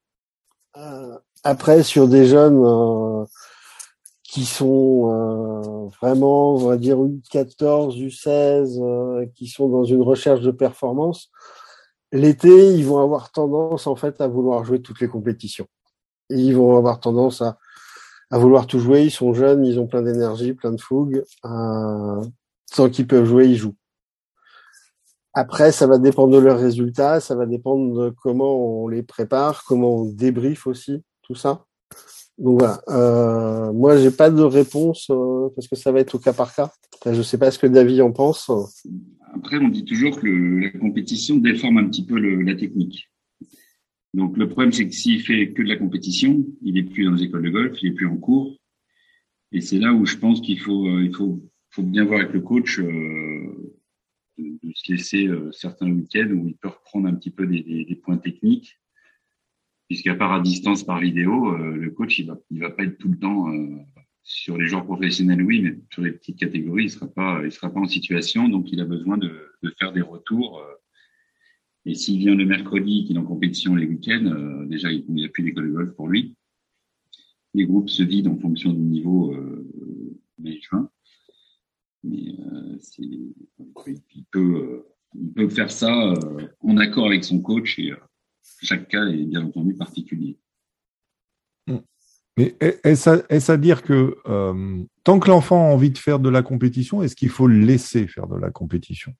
[0.77, 3.23] Euh, après, sur des jeunes euh,
[4.23, 10.41] qui sont euh, vraiment, on va dire, U14, U16, euh, qui sont dans une recherche
[10.41, 11.29] de performance,
[12.11, 15.67] l'été, ils vont avoir tendance en fait à vouloir jouer toutes les compétitions.
[16.31, 17.59] Ils vont avoir tendance à,
[18.31, 19.03] à vouloir tout jouer.
[19.03, 21.23] Ils sont jeunes, ils ont plein d'énergie, plein de fougue.
[21.45, 22.23] Euh,
[22.75, 23.75] tant qu'ils peuvent jouer, ils jouent.
[25.33, 29.63] Après, ça va dépendre de leurs résultats, ça va dépendre de comment on les prépare,
[29.67, 31.65] comment on débriefe aussi tout ça.
[32.37, 32.81] Donc voilà.
[32.89, 36.53] Euh, moi, j'ai pas de réponse euh, parce que ça va être au cas par
[36.53, 36.71] cas.
[37.05, 38.49] Je sais pas ce que David en pense.
[39.33, 43.09] Après, on dit toujours que la compétition déforme un petit peu la technique.
[44.15, 47.11] Donc, le problème, c'est que s'il fait que de la compétition, il est plus dans
[47.11, 48.57] les écoles de golf, il est plus en cours.
[49.51, 52.31] Et c'est là où je pense qu'il faut, euh, il faut, faut bien voir avec
[52.31, 53.75] le coach euh,
[54.37, 57.83] de, se laisser euh, certains week-ends où il peut reprendre un petit peu des, des,
[57.83, 58.79] des points techniques.
[59.89, 62.97] Puisqu'à part à distance par vidéo, euh, le coach, il va, il va pas être
[62.97, 63.79] tout le temps euh,
[64.23, 67.69] sur les joueurs professionnels, oui, mais sur les petites catégories, il sera pas, il sera
[67.69, 70.63] pas en situation, donc il a besoin de, de faire des retours.
[71.85, 71.89] Euh.
[71.89, 75.25] Et s'il vient le mercredi, qu'il est en compétition les week-ends, euh, déjà il n'y
[75.25, 76.35] a plus d'école de golf pour lui.
[77.53, 79.65] Les groupes se vident en fonction du niveau euh,
[80.39, 80.89] mai-juin.
[82.03, 82.35] Mais
[82.99, 86.13] il, peut, il peut faire ça
[86.59, 87.93] en accord avec son coach et
[88.61, 90.37] chaque cas est bien entendu particulier.
[92.37, 94.17] Mais est-ce à, dire que
[95.03, 98.05] tant que l'enfant a envie de faire de la compétition, est-ce qu'il faut le laisser
[98.05, 99.15] faire de la compétition?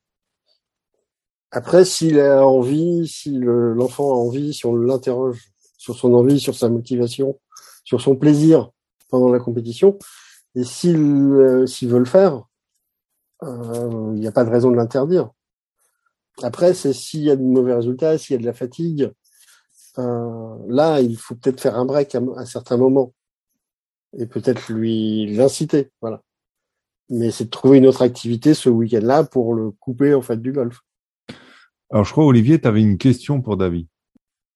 [1.52, 6.56] Après, s'il a envie, si l'enfant a envie, si on l'interroge sur son envie, sur
[6.56, 7.40] sa motivation,
[7.84, 8.72] sur son plaisir
[9.10, 9.98] pendant la compétition,
[10.56, 12.44] et s'il euh, veut le faire,
[13.44, 15.30] euh, il n'y a pas de raison de l'interdire.
[16.42, 19.12] Après, c'est s'il y a de mauvais résultats, s'il y a de la fatigue,
[19.98, 23.14] euh, là, il faut peut-être faire un break à, un certain moment
[24.18, 26.22] et peut-être lui l'inciter, voilà.
[27.10, 30.52] Mais c'est de trouver une autre activité ce week-end-là pour le couper en fait du
[30.52, 30.80] golf.
[31.96, 33.88] Alors, je crois Olivier, tu avais une question pour David.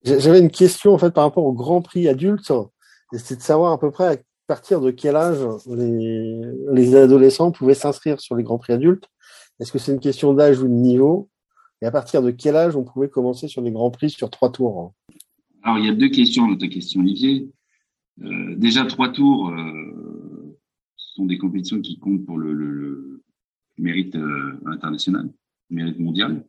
[0.04, 2.52] J'avais une question en fait par rapport au Grand Prix adulte,
[3.14, 5.38] et c'est de savoir à peu près à partir de quel âge
[5.70, 6.42] les,
[6.74, 9.08] les adolescents pouvaient s'inscrire sur les Grands Prix adultes.
[9.62, 11.30] Est-ce que c'est une question d'âge ou de niveau?
[11.82, 14.52] Et à partir de quel âge on pouvait commencer sur les Grands Prix sur trois
[14.52, 14.92] tours?
[15.64, 17.50] Alors, il y a deux questions dans ta question, Olivier.
[18.22, 20.58] Euh, déjà, trois tours euh,
[20.98, 23.24] sont des compétitions qui comptent pour le, le,
[23.78, 25.32] mérite euh, international,
[25.70, 26.44] le mérite mondial.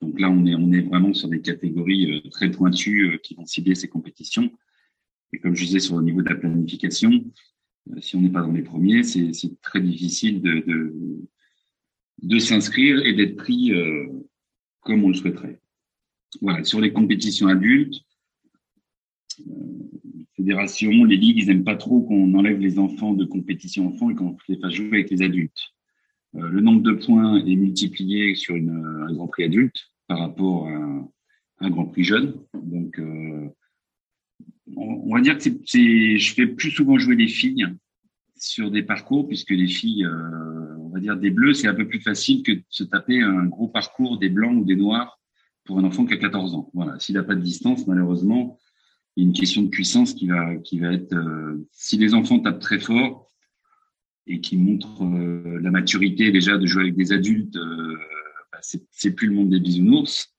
[0.00, 3.34] Donc là, on est, on est vraiment sur des catégories euh, très pointues euh, qui
[3.34, 4.50] vont cibler ces compétitions.
[5.32, 7.24] Et comme je disais, sur le niveau de la planification,
[8.00, 10.94] si on n'est pas dans les premiers, c'est très difficile de, de,
[12.22, 13.72] de s'inscrire et d'être pris
[14.80, 15.60] comme on le souhaiterait.
[16.40, 17.96] Voilà, sur les compétitions adultes,
[19.38, 24.10] les fédérations, les ligues, ils n'aiment pas trop qu'on enlève les enfants de compétition enfants
[24.10, 25.75] et qu'on les fasse jouer avec les adultes.
[26.36, 30.68] Euh, le nombre de points est multiplié sur une, un Grand Prix adulte par rapport
[30.68, 30.72] à
[31.60, 32.34] un, Grand Prix jeune.
[32.54, 33.48] Donc, euh,
[34.76, 37.66] on, va dire que c'est, je fais plus souvent jouer des filles
[38.36, 41.88] sur des parcours, puisque les filles, euh, on va dire des bleus, c'est un peu
[41.88, 45.18] plus facile que de se taper un gros parcours des blancs ou des noirs
[45.64, 46.70] pour un enfant qui a 14 ans.
[46.74, 48.58] Voilà, s'il n'a pas de distance, malheureusement,
[49.16, 52.14] il y a une question de puissance qui va, qui va être, euh, si les
[52.14, 53.30] enfants tapent très fort
[54.26, 57.96] et qui montrent euh, la maturité déjà de jouer avec des adultes, euh,
[58.52, 60.34] bah, c'est plus le monde des bisounours.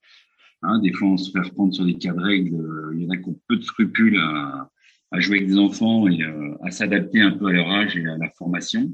[0.64, 2.58] Hein, des fois, on se fait reprendre sur des cas de règles.
[2.96, 4.70] Il y en a qui ont peu de scrupules à,
[5.12, 6.20] à jouer avec des enfants et
[6.64, 8.92] à s'adapter un peu à leur âge et à la formation.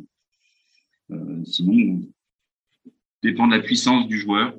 [1.45, 2.01] sinon,
[3.23, 4.53] dépend de la puissance du joueur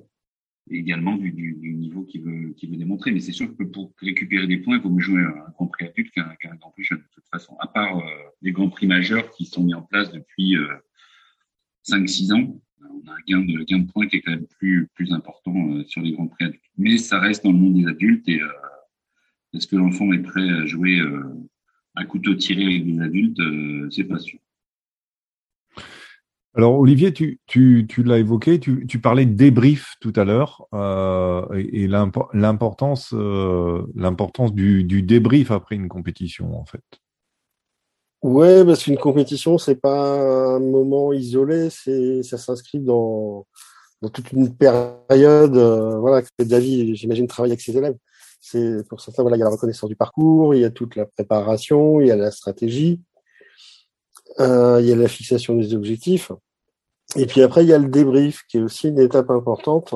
[0.70, 3.11] également du, du, du niveau qu'il veut, qu'il veut démontrer.
[3.12, 5.87] Mais c'est sûr que pour récupérer des points, il vaut mieux jouer un Grand Prix
[5.87, 7.57] adulte qu'un, Grand Prix jeune, de toute façon.
[7.61, 8.03] À part euh,
[8.42, 10.68] les Grands Prix majeurs qui sont mis en place depuis euh,
[11.87, 14.88] 5-6 ans, on a un gain de, gain de points qui est quand même plus,
[14.94, 16.62] plus important euh, sur les Grands Prix adultes.
[16.79, 18.48] Mais ça reste dans le monde des adultes et euh,
[19.53, 21.00] est-ce que l'enfant est prêt à jouer
[21.94, 23.40] à couteau tiré avec des adultes
[23.92, 24.40] C'est pas sûr.
[26.56, 30.66] Alors Olivier, tu, tu, tu l'as évoqué, tu, tu, parlais de débrief tout à l'heure
[30.72, 36.84] euh, et, l'importance euh, l'importance du, du, débrief après une compétition en fait.
[38.22, 43.46] Ouais, parce qu'une compétition c'est pas un moment isolé, c'est ça s'inscrit dans,
[44.00, 45.56] dans toute une période.
[45.56, 47.96] Euh, voilà, que David, j'imagine, travaille avec ses élèves.
[48.40, 50.94] C'est pour certains, voilà, il y a la reconnaissance du parcours, il y a toute
[50.94, 53.00] la préparation, il y a la stratégie.
[54.40, 56.32] Euh, il y a la fixation des objectifs.
[57.16, 59.94] Et puis après, il y a le débrief, qui est aussi une étape importante,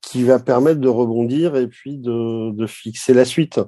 [0.00, 3.60] qui va permettre de rebondir et puis de, de fixer la suite.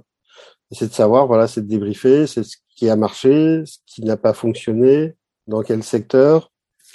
[0.70, 4.16] C'est de savoir, voilà, c'est de débriefer, c'est ce qui a marché, ce qui n'a
[4.16, 5.14] pas fonctionné,
[5.46, 6.50] dans quel secteur,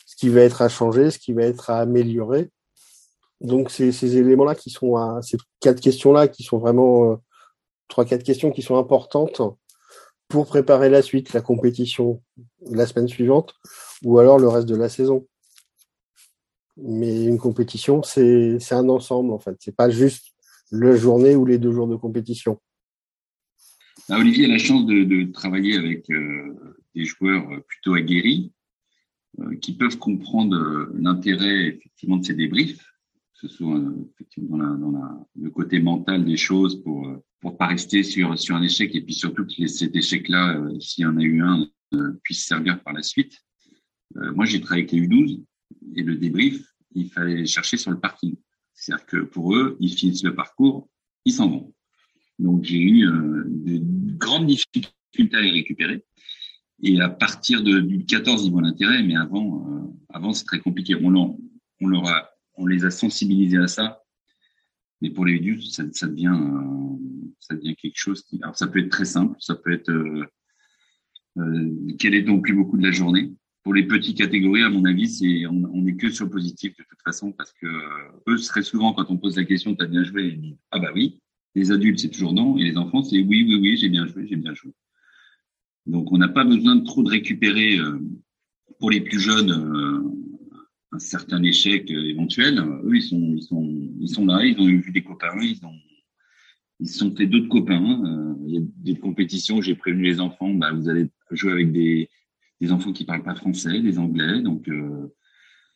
[0.06, 2.50] ce qui va être à changer, ce qui va être à améliorer.
[3.42, 7.16] Donc, c'est ces éléments-là qui sont, à, ces quatre questions-là qui sont vraiment, euh,
[7.88, 9.42] trois, quatre questions qui sont importantes
[10.28, 12.22] pour préparer la suite, la compétition
[12.70, 13.56] la semaine suivante,
[14.04, 15.26] ou alors le reste de la saison.
[16.84, 19.56] Mais une compétition, c'est un ensemble en fait.
[19.60, 20.34] C'est pas juste
[20.72, 22.60] la journée ou les deux jours de compétition.
[24.10, 28.52] Ah, Olivier a la chance de, travailler avec euh, des joueurs plutôt aguerris
[29.40, 32.84] euh, qui peuvent comprendre euh, l'intérêt effectivement de ces débriefs,
[33.40, 33.80] que ce soit
[34.14, 37.08] effectivement dans, le côté mental des choses pour
[37.40, 41.06] pour pas rester sur sur un échec et puis surtout que cet échec-là, s'il y
[41.06, 41.70] en a eu un,
[42.24, 43.38] puisse servir par la suite.
[44.16, 45.44] moi, j'ai travaillé avec les U12
[45.96, 48.36] et le débrief, il fallait chercher sur le parking.
[48.74, 50.90] C'est-à-dire que pour eux, ils finissent le parcours,
[51.26, 51.74] ils s'en vont.
[52.40, 53.82] Donc j'ai eu euh, de
[54.18, 56.06] grandes difficultés à les récupérer.
[56.82, 60.60] Et à partir de, du 14, ils voient l'intérêt, mais avant, euh, avant c'est très
[60.60, 60.96] compliqué.
[60.96, 64.02] On, leur a, on les a sensibilisés à ça,
[65.02, 68.40] mais pour les adultes, ça, devient, euh, ça devient quelque chose qui.
[68.42, 69.92] Alors ça peut être très simple, ça peut être
[71.38, 73.32] euh, quel est donc plus beaucoup de la journée
[73.70, 76.84] pour les petites catégories, à mon avis, c'est on n'est que sur le positif de
[76.90, 77.68] toute façon parce que
[78.28, 80.90] eux, très souvent, quand on pose la question, t'as bien joué, ils disent ah bah
[80.96, 81.20] oui.
[81.54, 84.26] Les adultes, c'est toujours non, et les enfants, c'est oui, oui, oui, j'ai bien joué,
[84.26, 84.72] j'ai bien joué.
[85.86, 88.00] Donc, on n'a pas besoin de trop de récupérer euh,
[88.80, 90.02] pour les plus jeunes euh,
[90.92, 92.58] un certain échec euh, éventuel.
[92.58, 95.76] Eux, ils sont, ils sont, ils sont là, ils ont vu des copains, ils ont,
[96.80, 98.36] ils sont fait d'autres copains.
[98.48, 102.10] Il y a des compétitions, j'ai prévenu les enfants, bah, vous allez jouer avec des,
[102.62, 104.70] des enfants qui parlent pas français, des anglais, donc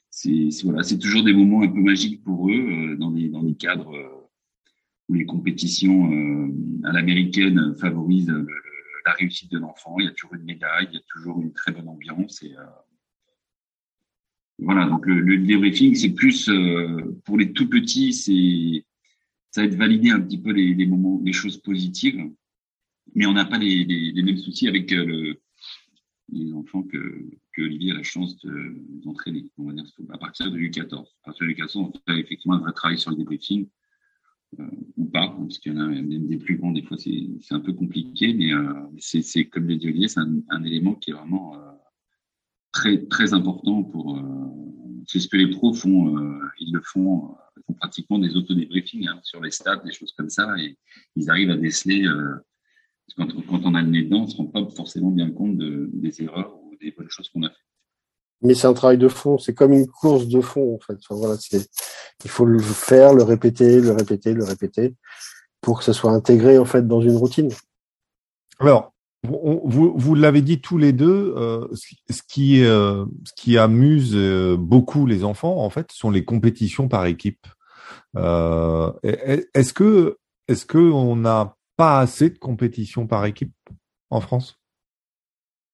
[0.10, 3.56] c'est voilà, c'est toujours des moments un peu magiques pour eux dans des dans des
[3.56, 4.30] cadres
[5.10, 6.52] où les compétitions
[6.84, 8.34] à l'américaine favorisent
[9.06, 9.96] la réussite de l'enfant.
[10.00, 12.42] Il y a toujours une médaille, il y a toujours une très bonne ambiance.
[12.44, 12.66] Et, euh,
[14.60, 18.86] voilà, donc le, le débriefing, c'est plus euh, pour les tout petits, c'est
[19.52, 22.20] ça va être valider un petit peu les, les moments, les choses positives,
[23.14, 25.42] mais on n'a pas les, les, les, mêmes soucis avec euh, le,
[26.30, 28.38] les enfants que, Olivier a la chance
[29.04, 31.06] d'entraîner, on va dire, à partir de U14.
[31.24, 33.68] À partir de U14, on fait effectivement un vrai travail sur le débriefing.
[34.60, 34.64] Euh,
[34.98, 37.60] ou pas, parce qu'il y en a même des plus grands, des fois c'est un
[37.60, 41.72] peu compliqué, mais euh, c'est comme le dit c'est un, élément qui est vraiment euh,
[42.72, 44.22] très très important pour.
[45.08, 46.16] c'est ce que les pros font,
[46.60, 50.56] ils le font, font pratiquement des autodébriefings hein, sur les stats, des choses comme ça,
[50.60, 50.78] et
[51.16, 52.08] ils arrivent à déceler.
[53.16, 55.58] Quand, quand, on a le nez dedans, on ne se rend pas forcément bien compte
[55.58, 57.56] de, des erreurs ou des bonnes choses qu'on a fait
[58.44, 59.38] mais c'est un travail de fond.
[59.38, 60.98] C'est comme une course de fond, en fait.
[61.00, 61.70] Enfin, voilà, c'est,
[62.24, 64.96] il faut le faire, le répéter, le répéter, le répéter,
[65.62, 67.50] pour que ça soit intégré, en fait, dans une routine.
[68.60, 74.12] Alors, vous, vous l'avez dit tous les deux, euh, ce, qui, euh, ce qui amuse
[74.14, 77.48] euh, beaucoup les enfants, en fait, sont les compétitions par équipe.
[78.18, 80.18] Euh, est-ce que,
[80.50, 83.54] est-ce que on n'a pas assez de compétitions par équipe
[84.10, 84.60] en France?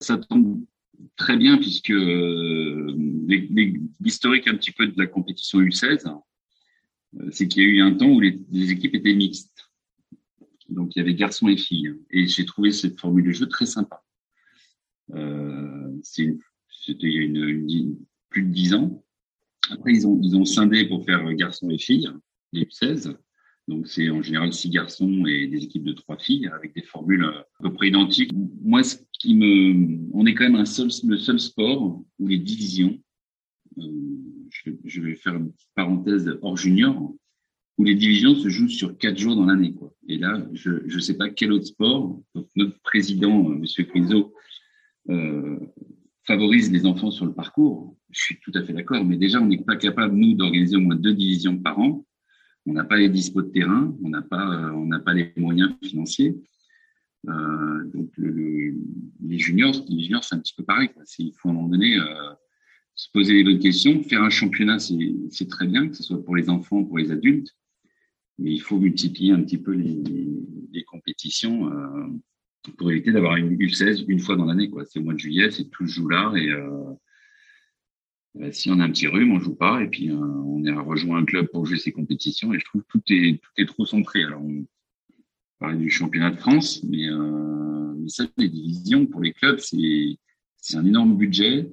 [0.02, 0.62] Ça tombe
[1.16, 2.94] très bien puisque euh,
[4.00, 7.96] l'historique un petit peu de la compétition U16, euh, c'est qu'il y a eu un
[7.96, 8.40] temps où les,
[8.72, 9.70] équipes étaient mixtes.
[10.70, 11.96] Donc il y avait garçons et filles.
[12.12, 14.04] Et j'ai trouvé cette formule de jeu très sympa.
[15.14, 16.38] Euh, C'était
[17.02, 17.94] il y a
[18.30, 19.04] plus de dix ans.
[19.72, 22.10] Après, ils ont, ils ont scindé pour faire garçons et filles,
[22.54, 23.16] les U16.
[23.70, 27.24] Donc c'est en général six garçons et des équipes de trois filles avec des formules
[27.24, 28.32] à peu près identiques.
[28.64, 32.40] Moi, ce qui me, on est quand même un seul, le seul sport où les
[32.40, 33.00] divisions,
[33.78, 33.84] euh,
[34.84, 37.14] je, vais faire une petite parenthèse hors junior,
[37.78, 39.76] où les divisions se jouent sur quatre jours dans l'année.
[40.08, 42.20] Et là, je ne sais pas quel autre sport.
[42.56, 44.34] notre président, euh, Monsieur Quinzo,
[45.10, 45.60] euh,
[46.26, 47.96] favorise les enfants sur le parcours.
[48.10, 50.82] Je suis tout à fait d'accord, mais déjà, on n'est pas capable, nous, d'organiser au
[50.82, 52.04] moins deux divisions par an
[52.66, 55.32] on n'a pas les dispos de terrain, on n'a pas, euh, on n'a pas les
[55.38, 56.36] moyens financiers.
[57.28, 60.90] Euh, donc les juniors, les juniors, c'est un petit peu pareil.
[61.18, 62.34] Il faut à un moment donné euh,
[62.96, 64.04] se poser les bonnes questions.
[64.04, 67.12] Faire un championnat, c'est très bien, que ce soit pour les enfants, ou pour les
[67.12, 67.56] adultes,
[68.38, 70.06] mais il faut multiplier un petit peu les,
[70.88, 71.70] compétitions
[72.78, 74.72] pour éviter d'avoir une U16 une fois dans l'année.
[74.88, 76.34] C'est au mois de juillet, c'est tout joue là
[78.52, 81.18] si on a un petit rhume, on joue pas, et puis euh, on est rejoint
[81.18, 83.86] un club pour jouer ses compétitions, et je trouve que tout est tout est trop
[83.86, 84.24] centré.
[84.24, 84.66] Alors on
[85.60, 90.18] parlait du championnat de France, mais, euh, mais ça, les divisions pour les clubs, c'est
[90.58, 91.72] c'est un énorme budget,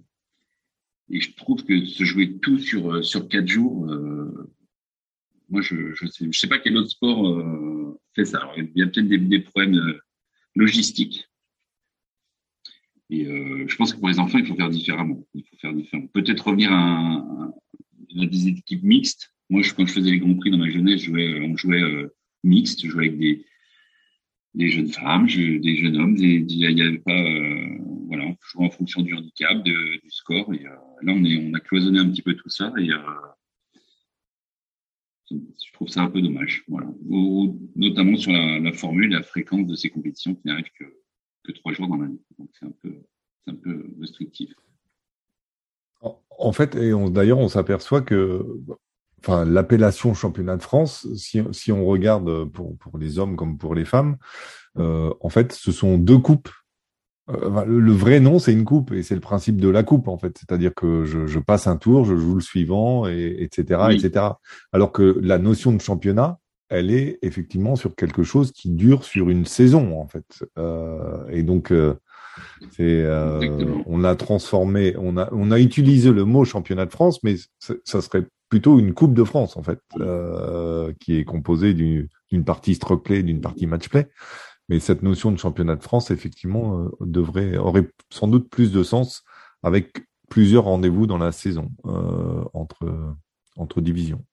[1.10, 4.50] et je trouve que se jouer tout sur sur quatre jours, euh,
[5.48, 8.38] moi je je sais je sais pas quel autre sport euh, fait ça.
[8.38, 9.78] Alors, il y a peut-être des, des problèmes
[10.54, 11.28] logistiques
[13.10, 15.24] et euh, je pense que pour les enfants, il faut faire différemment.
[15.34, 16.08] Il faut faire différemment.
[16.08, 19.32] Peut-être revenir à, à, des équipes mixtes.
[19.48, 21.82] Moi, je, quand je faisais les grands prix dans ma jeunesse, je jouais, on jouait
[21.82, 22.82] euh, mixte.
[22.82, 23.44] Je jouais avec des,
[24.54, 26.16] des jeunes femmes, des jeunes hommes.
[26.16, 30.52] Il y avait pas, euh, voilà, on jouait en fonction du handicap, du score.
[30.52, 30.70] Et euh,
[31.02, 32.72] là, on est, on a cloisonné un petit peu tout ça.
[32.76, 32.98] Et euh,
[35.30, 36.64] je trouve ça un peu dommage.
[36.66, 36.88] Voilà.
[37.76, 41.05] notamment sur la, la formule, la fréquence de ces compétitions qui n'arrivent que
[41.46, 42.20] que trois jours dans l'année.
[42.38, 42.94] Donc c'est un peu,
[43.46, 44.52] un peu restrictif.
[46.38, 48.44] En fait, et d'ailleurs, on s'aperçoit que
[49.20, 53.74] enfin, l'appellation championnat de France, si, si, on regarde pour, pour les hommes comme pour
[53.74, 54.16] les femmes,
[54.78, 56.50] euh, en fait, ce sont deux coupes.
[57.28, 60.18] Euh, le, vrai nom, c'est une coupe, et c'est le principe de la coupe, en
[60.18, 60.36] fait.
[60.38, 64.26] C'est-à-dire que je, je, passe un tour, je joue le suivant, et, etc., etc.
[64.72, 66.38] Alors que la notion de championnat,
[66.68, 70.44] elle est effectivement sur quelque chose qui dure sur une saison en fait.
[70.58, 71.94] Euh, et donc euh,
[72.70, 77.22] c'est euh, on a transformé, on a on a utilisé le mot championnat de France,
[77.22, 82.44] mais ça serait plutôt une coupe de France en fait, euh, qui est composée d'une
[82.44, 84.08] partie stroke play, d'une partie match play.
[84.68, 88.82] Mais cette notion de championnat de France, effectivement, euh, devrait aurait sans doute plus de
[88.82, 89.22] sens
[89.62, 91.70] avec plusieurs rendez-vous dans la saison
[92.52, 93.14] entre,
[93.56, 94.24] entre divisions.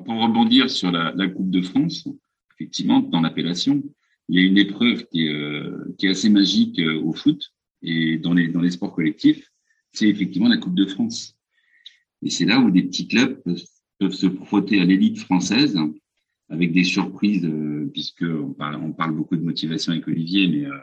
[0.00, 2.08] Pour rebondir sur la, Coupe de France,
[2.54, 3.82] effectivement, dans l'appellation,
[4.28, 8.32] il y a une épreuve qui est, qui est assez magique au foot et dans
[8.32, 9.50] les, dans les sports collectifs,
[9.92, 11.36] c'est effectivement la Coupe de France.
[12.22, 15.78] Et c'est là où des petits clubs peuvent, se frotter à l'élite française
[16.48, 20.66] avec des surprises, euh, puisque on parle, on parle beaucoup de motivation avec Olivier, mais
[20.66, 20.76] euh,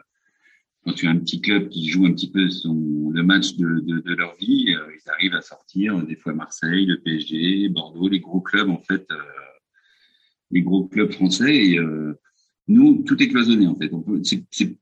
[0.85, 3.79] quand tu as un petit club qui joue un petit peu son, le match de,
[3.79, 8.07] de, de leur vie, euh, ils arrivent à sortir des fois Marseille, le PSG, Bordeaux,
[8.07, 9.07] les gros clubs en fait,
[10.51, 11.55] les gros clubs français.
[11.55, 11.79] Et
[12.67, 13.91] nous, tout est cloisonné en fait.
[14.23, 14.77] C'est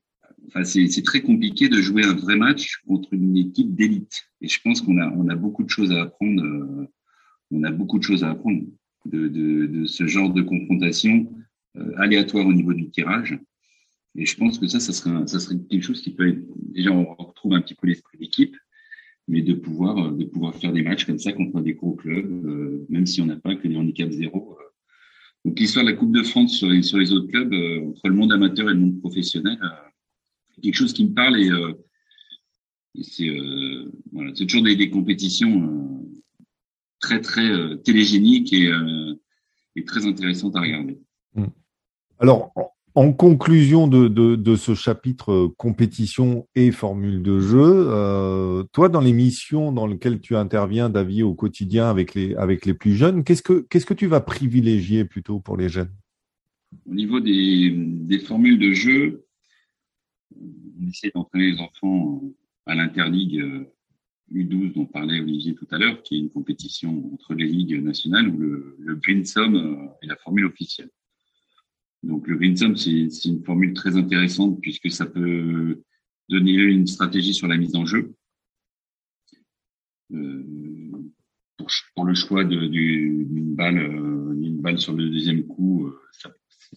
[0.48, 0.62] Enfin,
[1.04, 4.22] très compliqué de jouer un vrai match contre une équipe d'élite.
[4.40, 6.42] Et je pense qu'on a, on a beaucoup de choses à apprendre.
[6.42, 6.88] Euh,
[7.50, 8.62] on a beaucoup de choses à apprendre
[9.04, 11.30] de, de, de ce genre de confrontation
[11.76, 13.38] euh, aléatoire au niveau du tirage.
[14.16, 16.40] Et je pense que ça, ça serait, quelque chose qui peut être.
[16.56, 18.56] Déjà, on retrouve un petit peu l'esprit d'équipe,
[19.28, 22.86] mais de pouvoir, de pouvoir faire des matchs comme ça contre des gros clubs, euh,
[22.88, 24.58] même si on n'a pas que des handicaps zéro.
[25.44, 27.52] Donc, l'histoire de la Coupe de France sur les, autres clubs,
[27.86, 29.58] entre le monde amateur et le monde professionnel,
[30.62, 31.72] quelque chose qui me parle et, euh,
[33.00, 36.20] c'est euh, voilà, c'est toujours des, compétitions euh,
[37.00, 38.70] très très télégéniques et,
[39.76, 40.98] et, très intéressantes à regarder.
[41.34, 41.44] Mm.
[42.18, 42.52] Alors,
[42.98, 49.70] en conclusion de, ce chapitre compétition et formule de jeu, euh, toi, dans les missions
[49.70, 53.94] dans lesquelles tu interviens, David, au quotidien avec les, avec les plus jeunes, qu'est-ce que,
[53.94, 55.92] tu vas privilégier plutôt pour les jeunes?
[56.90, 59.24] Au niveau des, formules de jeu,
[60.34, 62.20] on essaie d'entraîner les enfants
[62.66, 63.40] à l'interligue
[64.34, 68.26] U12 dont parlait Olivier tout à l'heure, qui est une compétition entre les ligues nationales
[68.26, 70.90] où le, le Green Sum euh, est la formule officielle.
[72.02, 75.82] Donc le Green Sum, c'est une formule très intéressante puisque ça peut
[76.28, 78.14] donner une stratégie sur la mise en jeu.
[80.12, 80.42] Euh,
[81.94, 85.92] pour, le choix d'une balle, euh, balle sur le deuxième coup,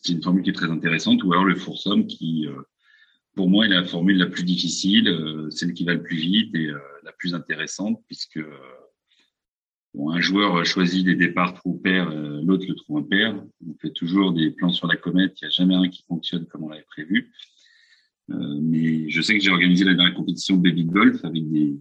[0.01, 1.23] c'est une formule qui est très intéressante.
[1.23, 2.47] Ou alors le Foursum qui
[3.35, 6.53] pour moi, est la formule la plus difficile, euh, celle qui va le plus vite
[6.55, 8.39] et euh, la plus intéressante, puisque
[9.93, 13.43] bon, un joueur choisit des départs trou pair, euh, l'autre le trou impair.
[13.67, 16.45] On fait toujours des plans sur la comète, il n'y a jamais un qui fonctionne
[16.45, 17.31] comme on l'avait prévu.
[18.29, 21.77] mais je sais que j'ai organisé la dernière compétition Baby Golf avec des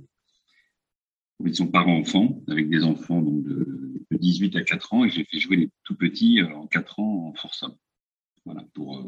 [1.39, 5.39] compétitions parents-enfants, avec des enfants donc de, de, 18 à 4 ans, et j'ai fait
[5.39, 7.65] jouer les tout petits en 4 ans en force
[8.45, 9.03] Voilà, pour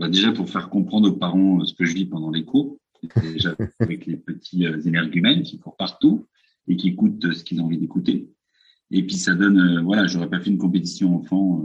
[0.00, 2.78] bah déjà pour faire comprendre aux parents euh, ce que je vis pendant les cours,
[3.20, 6.26] déjà avec les petits euh, énergumènes qui courent partout
[6.70, 8.30] et qui écoutent euh, ce qu'ils ont envie d'écouter.
[8.90, 11.64] Et puis ça donne, voilà, j'aurais pas fait une compétition enfant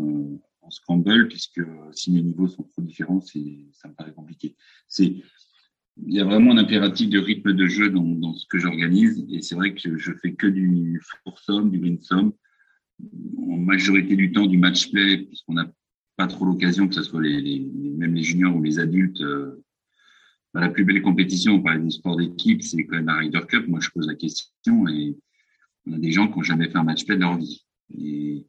[0.61, 4.55] en scramble puisque si les niveaux sont trop différents, c'est, ça me paraît compliqué.
[4.87, 5.23] C'est,
[6.05, 9.41] il y a vraiment un impératif de rythme de jeu dans, ce que j'organise et
[9.41, 11.01] c'est vrai que je fais que du
[11.37, 12.33] somme, du sum,
[13.37, 15.65] en majorité du temps du match play puisqu'on a
[16.17, 19.21] pas trop l'occasion, que ce soit les, même les juniors ou les adultes.
[19.21, 19.63] Euh,
[20.55, 23.41] bah, la plus belle compétition, on parlait du sport d'équipe, c'est quand même la Ryder
[23.45, 23.67] Cup.
[23.67, 25.17] Moi, je pose la question et
[25.85, 27.65] on a des gens qui n'ont jamais fait un match play de leur vie.
[27.89, 28.45] Et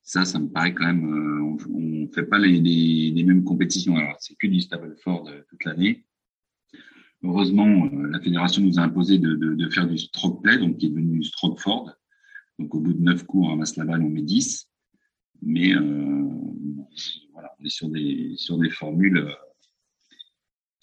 [0.00, 3.96] ça, ça me paraît quand même, euh, on ne fait pas les, mêmes compétitions.
[3.96, 6.06] Alors, c'est que du Stableford euh, toute l'année.
[7.24, 11.24] Heureusement, la fédération nous a imposé de, faire du stroke play, donc qui est devenu
[11.24, 11.90] stroke Ford.
[12.60, 14.70] Donc, au bout de neuf coups, on ramasse la balle, on met 10.
[15.42, 16.28] Mais euh,
[17.32, 19.32] voilà, on est sur des, sur des formules euh,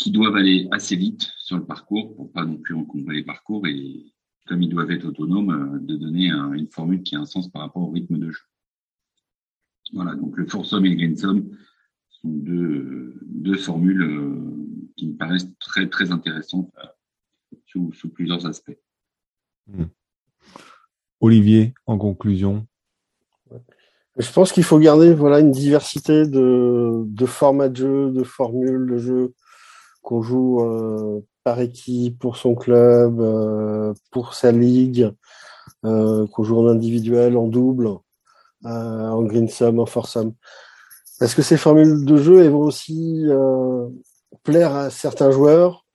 [0.06, 3.66] qui doivent aller assez vite sur le parcours pour pas non plus encombrer les parcours
[3.66, 4.06] et
[4.46, 7.64] comme ils doivent être autonomes, euh, de donner une formule qui a un sens par
[7.64, 8.44] rapport au rythme de jeu.
[9.94, 11.50] Voilà, donc le Foursome et le Greensome
[12.10, 14.46] sont deux, deux formules
[14.96, 16.72] qui me paraissent très très intéressantes
[17.66, 18.78] sous, sous plusieurs aspects.
[19.66, 19.86] Hmm.
[21.20, 22.68] Olivier, en conclusion,
[24.18, 28.86] je pense qu'il faut garder voilà une diversité de, de formats de jeu, de formules
[28.86, 29.34] de jeu
[30.06, 35.12] qu'on joue euh, par équipe pour son club, euh, pour sa ligue,
[35.84, 37.90] euh, qu'on joue en individuel, en double,
[38.64, 40.34] en green sum, en sum.
[41.20, 43.26] Parce que ces formules de jeu elles vont aussi
[44.44, 45.86] plaire à certains joueurs.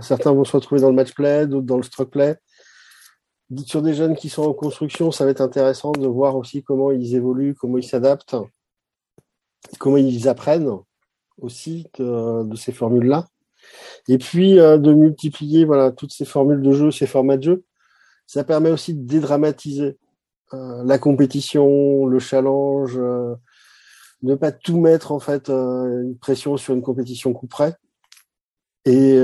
[0.00, 2.36] certains vont se retrouver dans le match play, d'autres dans le stroke play?
[3.64, 6.92] Sur des jeunes qui sont en construction, ça va être intéressant de voir aussi comment
[6.92, 8.36] ils évoluent, comment ils s'adaptent,
[9.78, 10.70] comment ils apprennent
[11.40, 13.26] aussi de, ces formules-là.
[14.08, 17.64] Et puis euh, de multiplier voilà toutes ces formules de jeu, ces formats de jeu.
[18.26, 19.98] Ça permet aussi de dédramatiser
[20.54, 23.34] euh, la compétition, le challenge, euh,
[24.22, 27.74] ne pas tout mettre en fait une pression sur une compétition coup près.
[28.84, 29.20] Et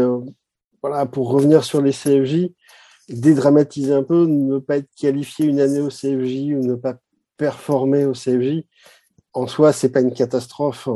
[0.83, 2.51] voilà pour revenir sur les CFJ,
[3.09, 6.97] dédramatiser un peu, ne pas être qualifié une année au CFJ ou ne pas
[7.37, 8.65] performer au CFJ,
[9.33, 10.89] en soi, c'est pas une catastrophe,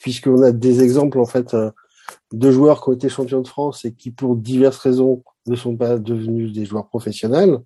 [0.00, 1.54] puisqu'on a des exemples en fait
[2.32, 5.76] de joueurs qui ont été champions de France et qui, pour diverses raisons, ne sont
[5.76, 7.58] pas devenus des joueurs professionnels.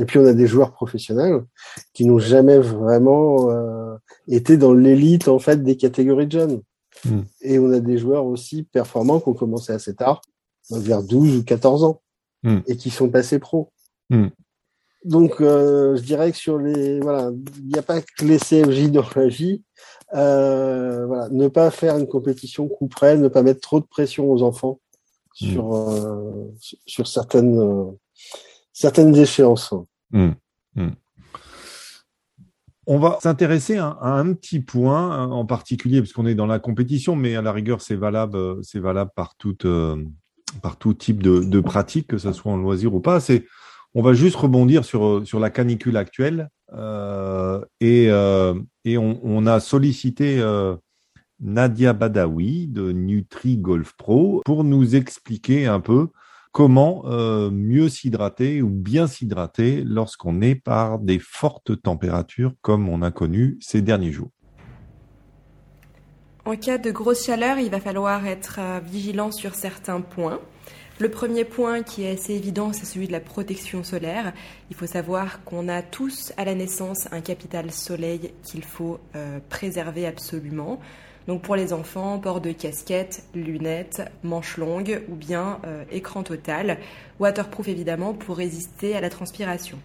[0.00, 1.44] Et puis on a des joueurs professionnels
[1.94, 3.96] qui n'ont jamais vraiment euh,
[4.28, 6.62] été dans l'élite en fait des catégories de jeunes.
[7.04, 7.22] Hmm.
[7.40, 10.20] Et on a des joueurs aussi performants qui ont commencé assez tard,
[10.70, 12.02] vers 12 ou 14 ans,
[12.42, 12.58] hmm.
[12.66, 13.72] et qui sont passés pro.
[14.10, 14.28] Hmm.
[15.04, 18.90] Donc, euh, je dirais que sur les, voilà, il n'y a pas que les CFJ
[18.90, 19.62] dans la vie.
[20.14, 24.30] Euh, voilà, ne pas faire une compétition coup près, ne pas mettre trop de pression
[24.30, 24.80] aux enfants
[25.34, 26.52] sur euh,
[26.86, 27.92] sur certaines
[28.72, 29.74] certaines échéances.
[30.10, 30.30] Mmh.
[30.76, 30.88] Mmh.
[32.86, 36.58] On va s'intéresser à, un petit point hein, en particulier, parce qu'on est dans la
[36.58, 39.66] compétition, mais à la rigueur, c'est valable, c'est valable par, toute,
[40.62, 43.20] par tout type de, de pratique, que ce soit en loisir ou pas.
[43.20, 43.46] C'est
[43.94, 48.54] on va juste rebondir sur, sur la canicule actuelle euh, et, euh,
[48.86, 50.74] on, a sollicité euh,
[51.40, 56.08] Nadia Badawi de Nutri Golf Pro pour nous expliquer un peu
[56.52, 63.02] comment euh, mieux s'hydrater ou bien s'hydrater lorsqu'on est par des fortes températures comme on
[63.02, 64.30] a connu ces derniers jours.
[66.46, 70.40] En cas de grosse chaleur, il va falloir être euh, vigilant sur certains points.
[71.00, 74.32] Le premier point qui est assez évident, c'est celui de la protection solaire.
[74.70, 79.40] Il faut savoir qu'on a tous à la naissance un capital soleil qu'il faut euh,
[79.50, 80.78] préserver absolument.
[81.26, 86.78] Donc pour les enfants, port de casquette, lunettes, manches longues ou bien euh, écran total,
[87.18, 89.80] waterproof évidemment pour résister à la transpiration.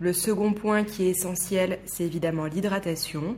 [0.00, 3.36] Le second point qui est essentiel, c'est évidemment l'hydratation.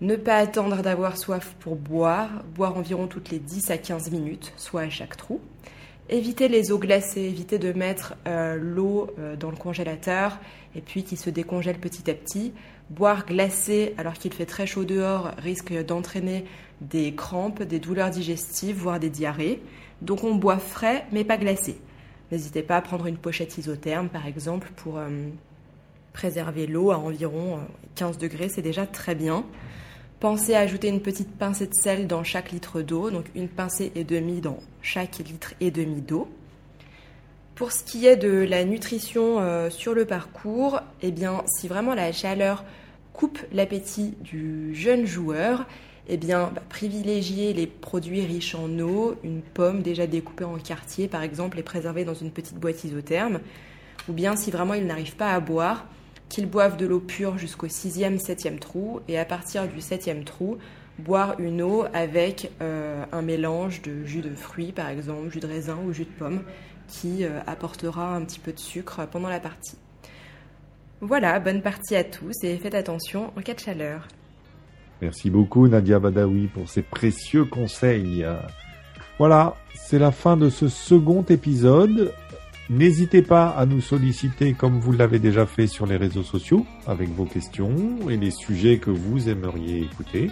[0.00, 4.52] Ne pas attendre d'avoir soif pour boire, boire environ toutes les 10 à 15 minutes,
[4.56, 5.40] soit à chaque trou.
[6.10, 10.38] Éviter les eaux glacées, éviter de mettre euh, l'eau euh, dans le congélateur
[10.76, 12.52] et puis qui se décongèle petit à petit.
[12.90, 16.44] Boire glacé alors qu'il fait très chaud dehors risque d'entraîner
[16.82, 19.62] des crampes, des douleurs digestives, voire des diarrhées.
[20.02, 21.78] Donc on boit frais mais pas glacé.
[22.30, 25.08] N'hésitez pas à prendre une pochette isotherme par exemple pour euh,
[26.12, 27.60] préserver l'eau à environ
[27.94, 29.46] 15 degrés, c'est déjà très bien.
[30.24, 33.92] Pensez à ajouter une petite pincée de sel dans chaque litre d'eau, donc une pincée
[33.94, 36.28] et demie dans chaque litre et demi d'eau.
[37.54, 41.94] Pour ce qui est de la nutrition euh, sur le parcours, eh bien, si vraiment
[41.94, 42.64] la chaleur
[43.12, 45.66] coupe l'appétit du jeune joueur,
[46.08, 51.06] eh bien, bah, privilégiez les produits riches en eau, une pomme déjà découpée en quartier
[51.06, 53.40] par exemple et préservée dans une petite boîte isotherme,
[54.08, 55.84] ou bien si vraiment il n'arrive pas à boire,
[56.28, 60.58] qu'ils boivent de l'eau pure jusqu'au sixième, septième trou, et à partir du septième trou,
[60.98, 65.46] boire une eau avec euh, un mélange de jus de fruits, par exemple, jus de
[65.46, 66.42] raisin ou jus de pomme,
[66.88, 69.76] qui euh, apportera un petit peu de sucre pendant la partie.
[71.00, 74.08] Voilà, bonne partie à tous et faites attention en cas de chaleur.
[75.02, 78.24] Merci beaucoup Nadia Badawi pour ces précieux conseils.
[79.18, 82.12] Voilà, c'est la fin de ce second épisode.
[82.70, 87.10] N'hésitez pas à nous solliciter comme vous l'avez déjà fait sur les réseaux sociaux avec
[87.10, 87.74] vos questions
[88.08, 90.30] et les sujets que vous aimeriez écouter.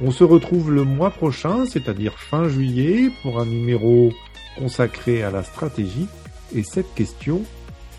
[0.00, 4.12] On se retrouve le mois prochain, c'est-à-dire fin juillet, pour un numéro
[4.58, 6.08] consacré à la stratégie
[6.54, 7.42] et cette question,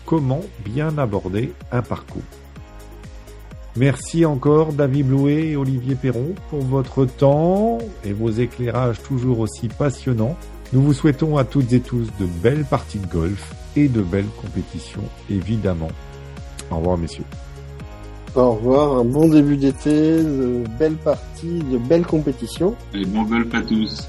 [0.04, 2.22] comment bien aborder un parcours.
[3.76, 9.68] Merci encore David Blouet et Olivier Perron pour votre temps et vos éclairages toujours aussi
[9.68, 10.36] passionnants.
[10.72, 14.28] Nous vous souhaitons à toutes et tous de belles parties de golf et de belles
[14.42, 15.88] compétitions, évidemment.
[16.70, 17.24] Au revoir, messieurs.
[18.34, 22.74] Au revoir, un bon début d'été, de belles parties, de belles compétitions.
[22.92, 24.06] Et bon golf à tous.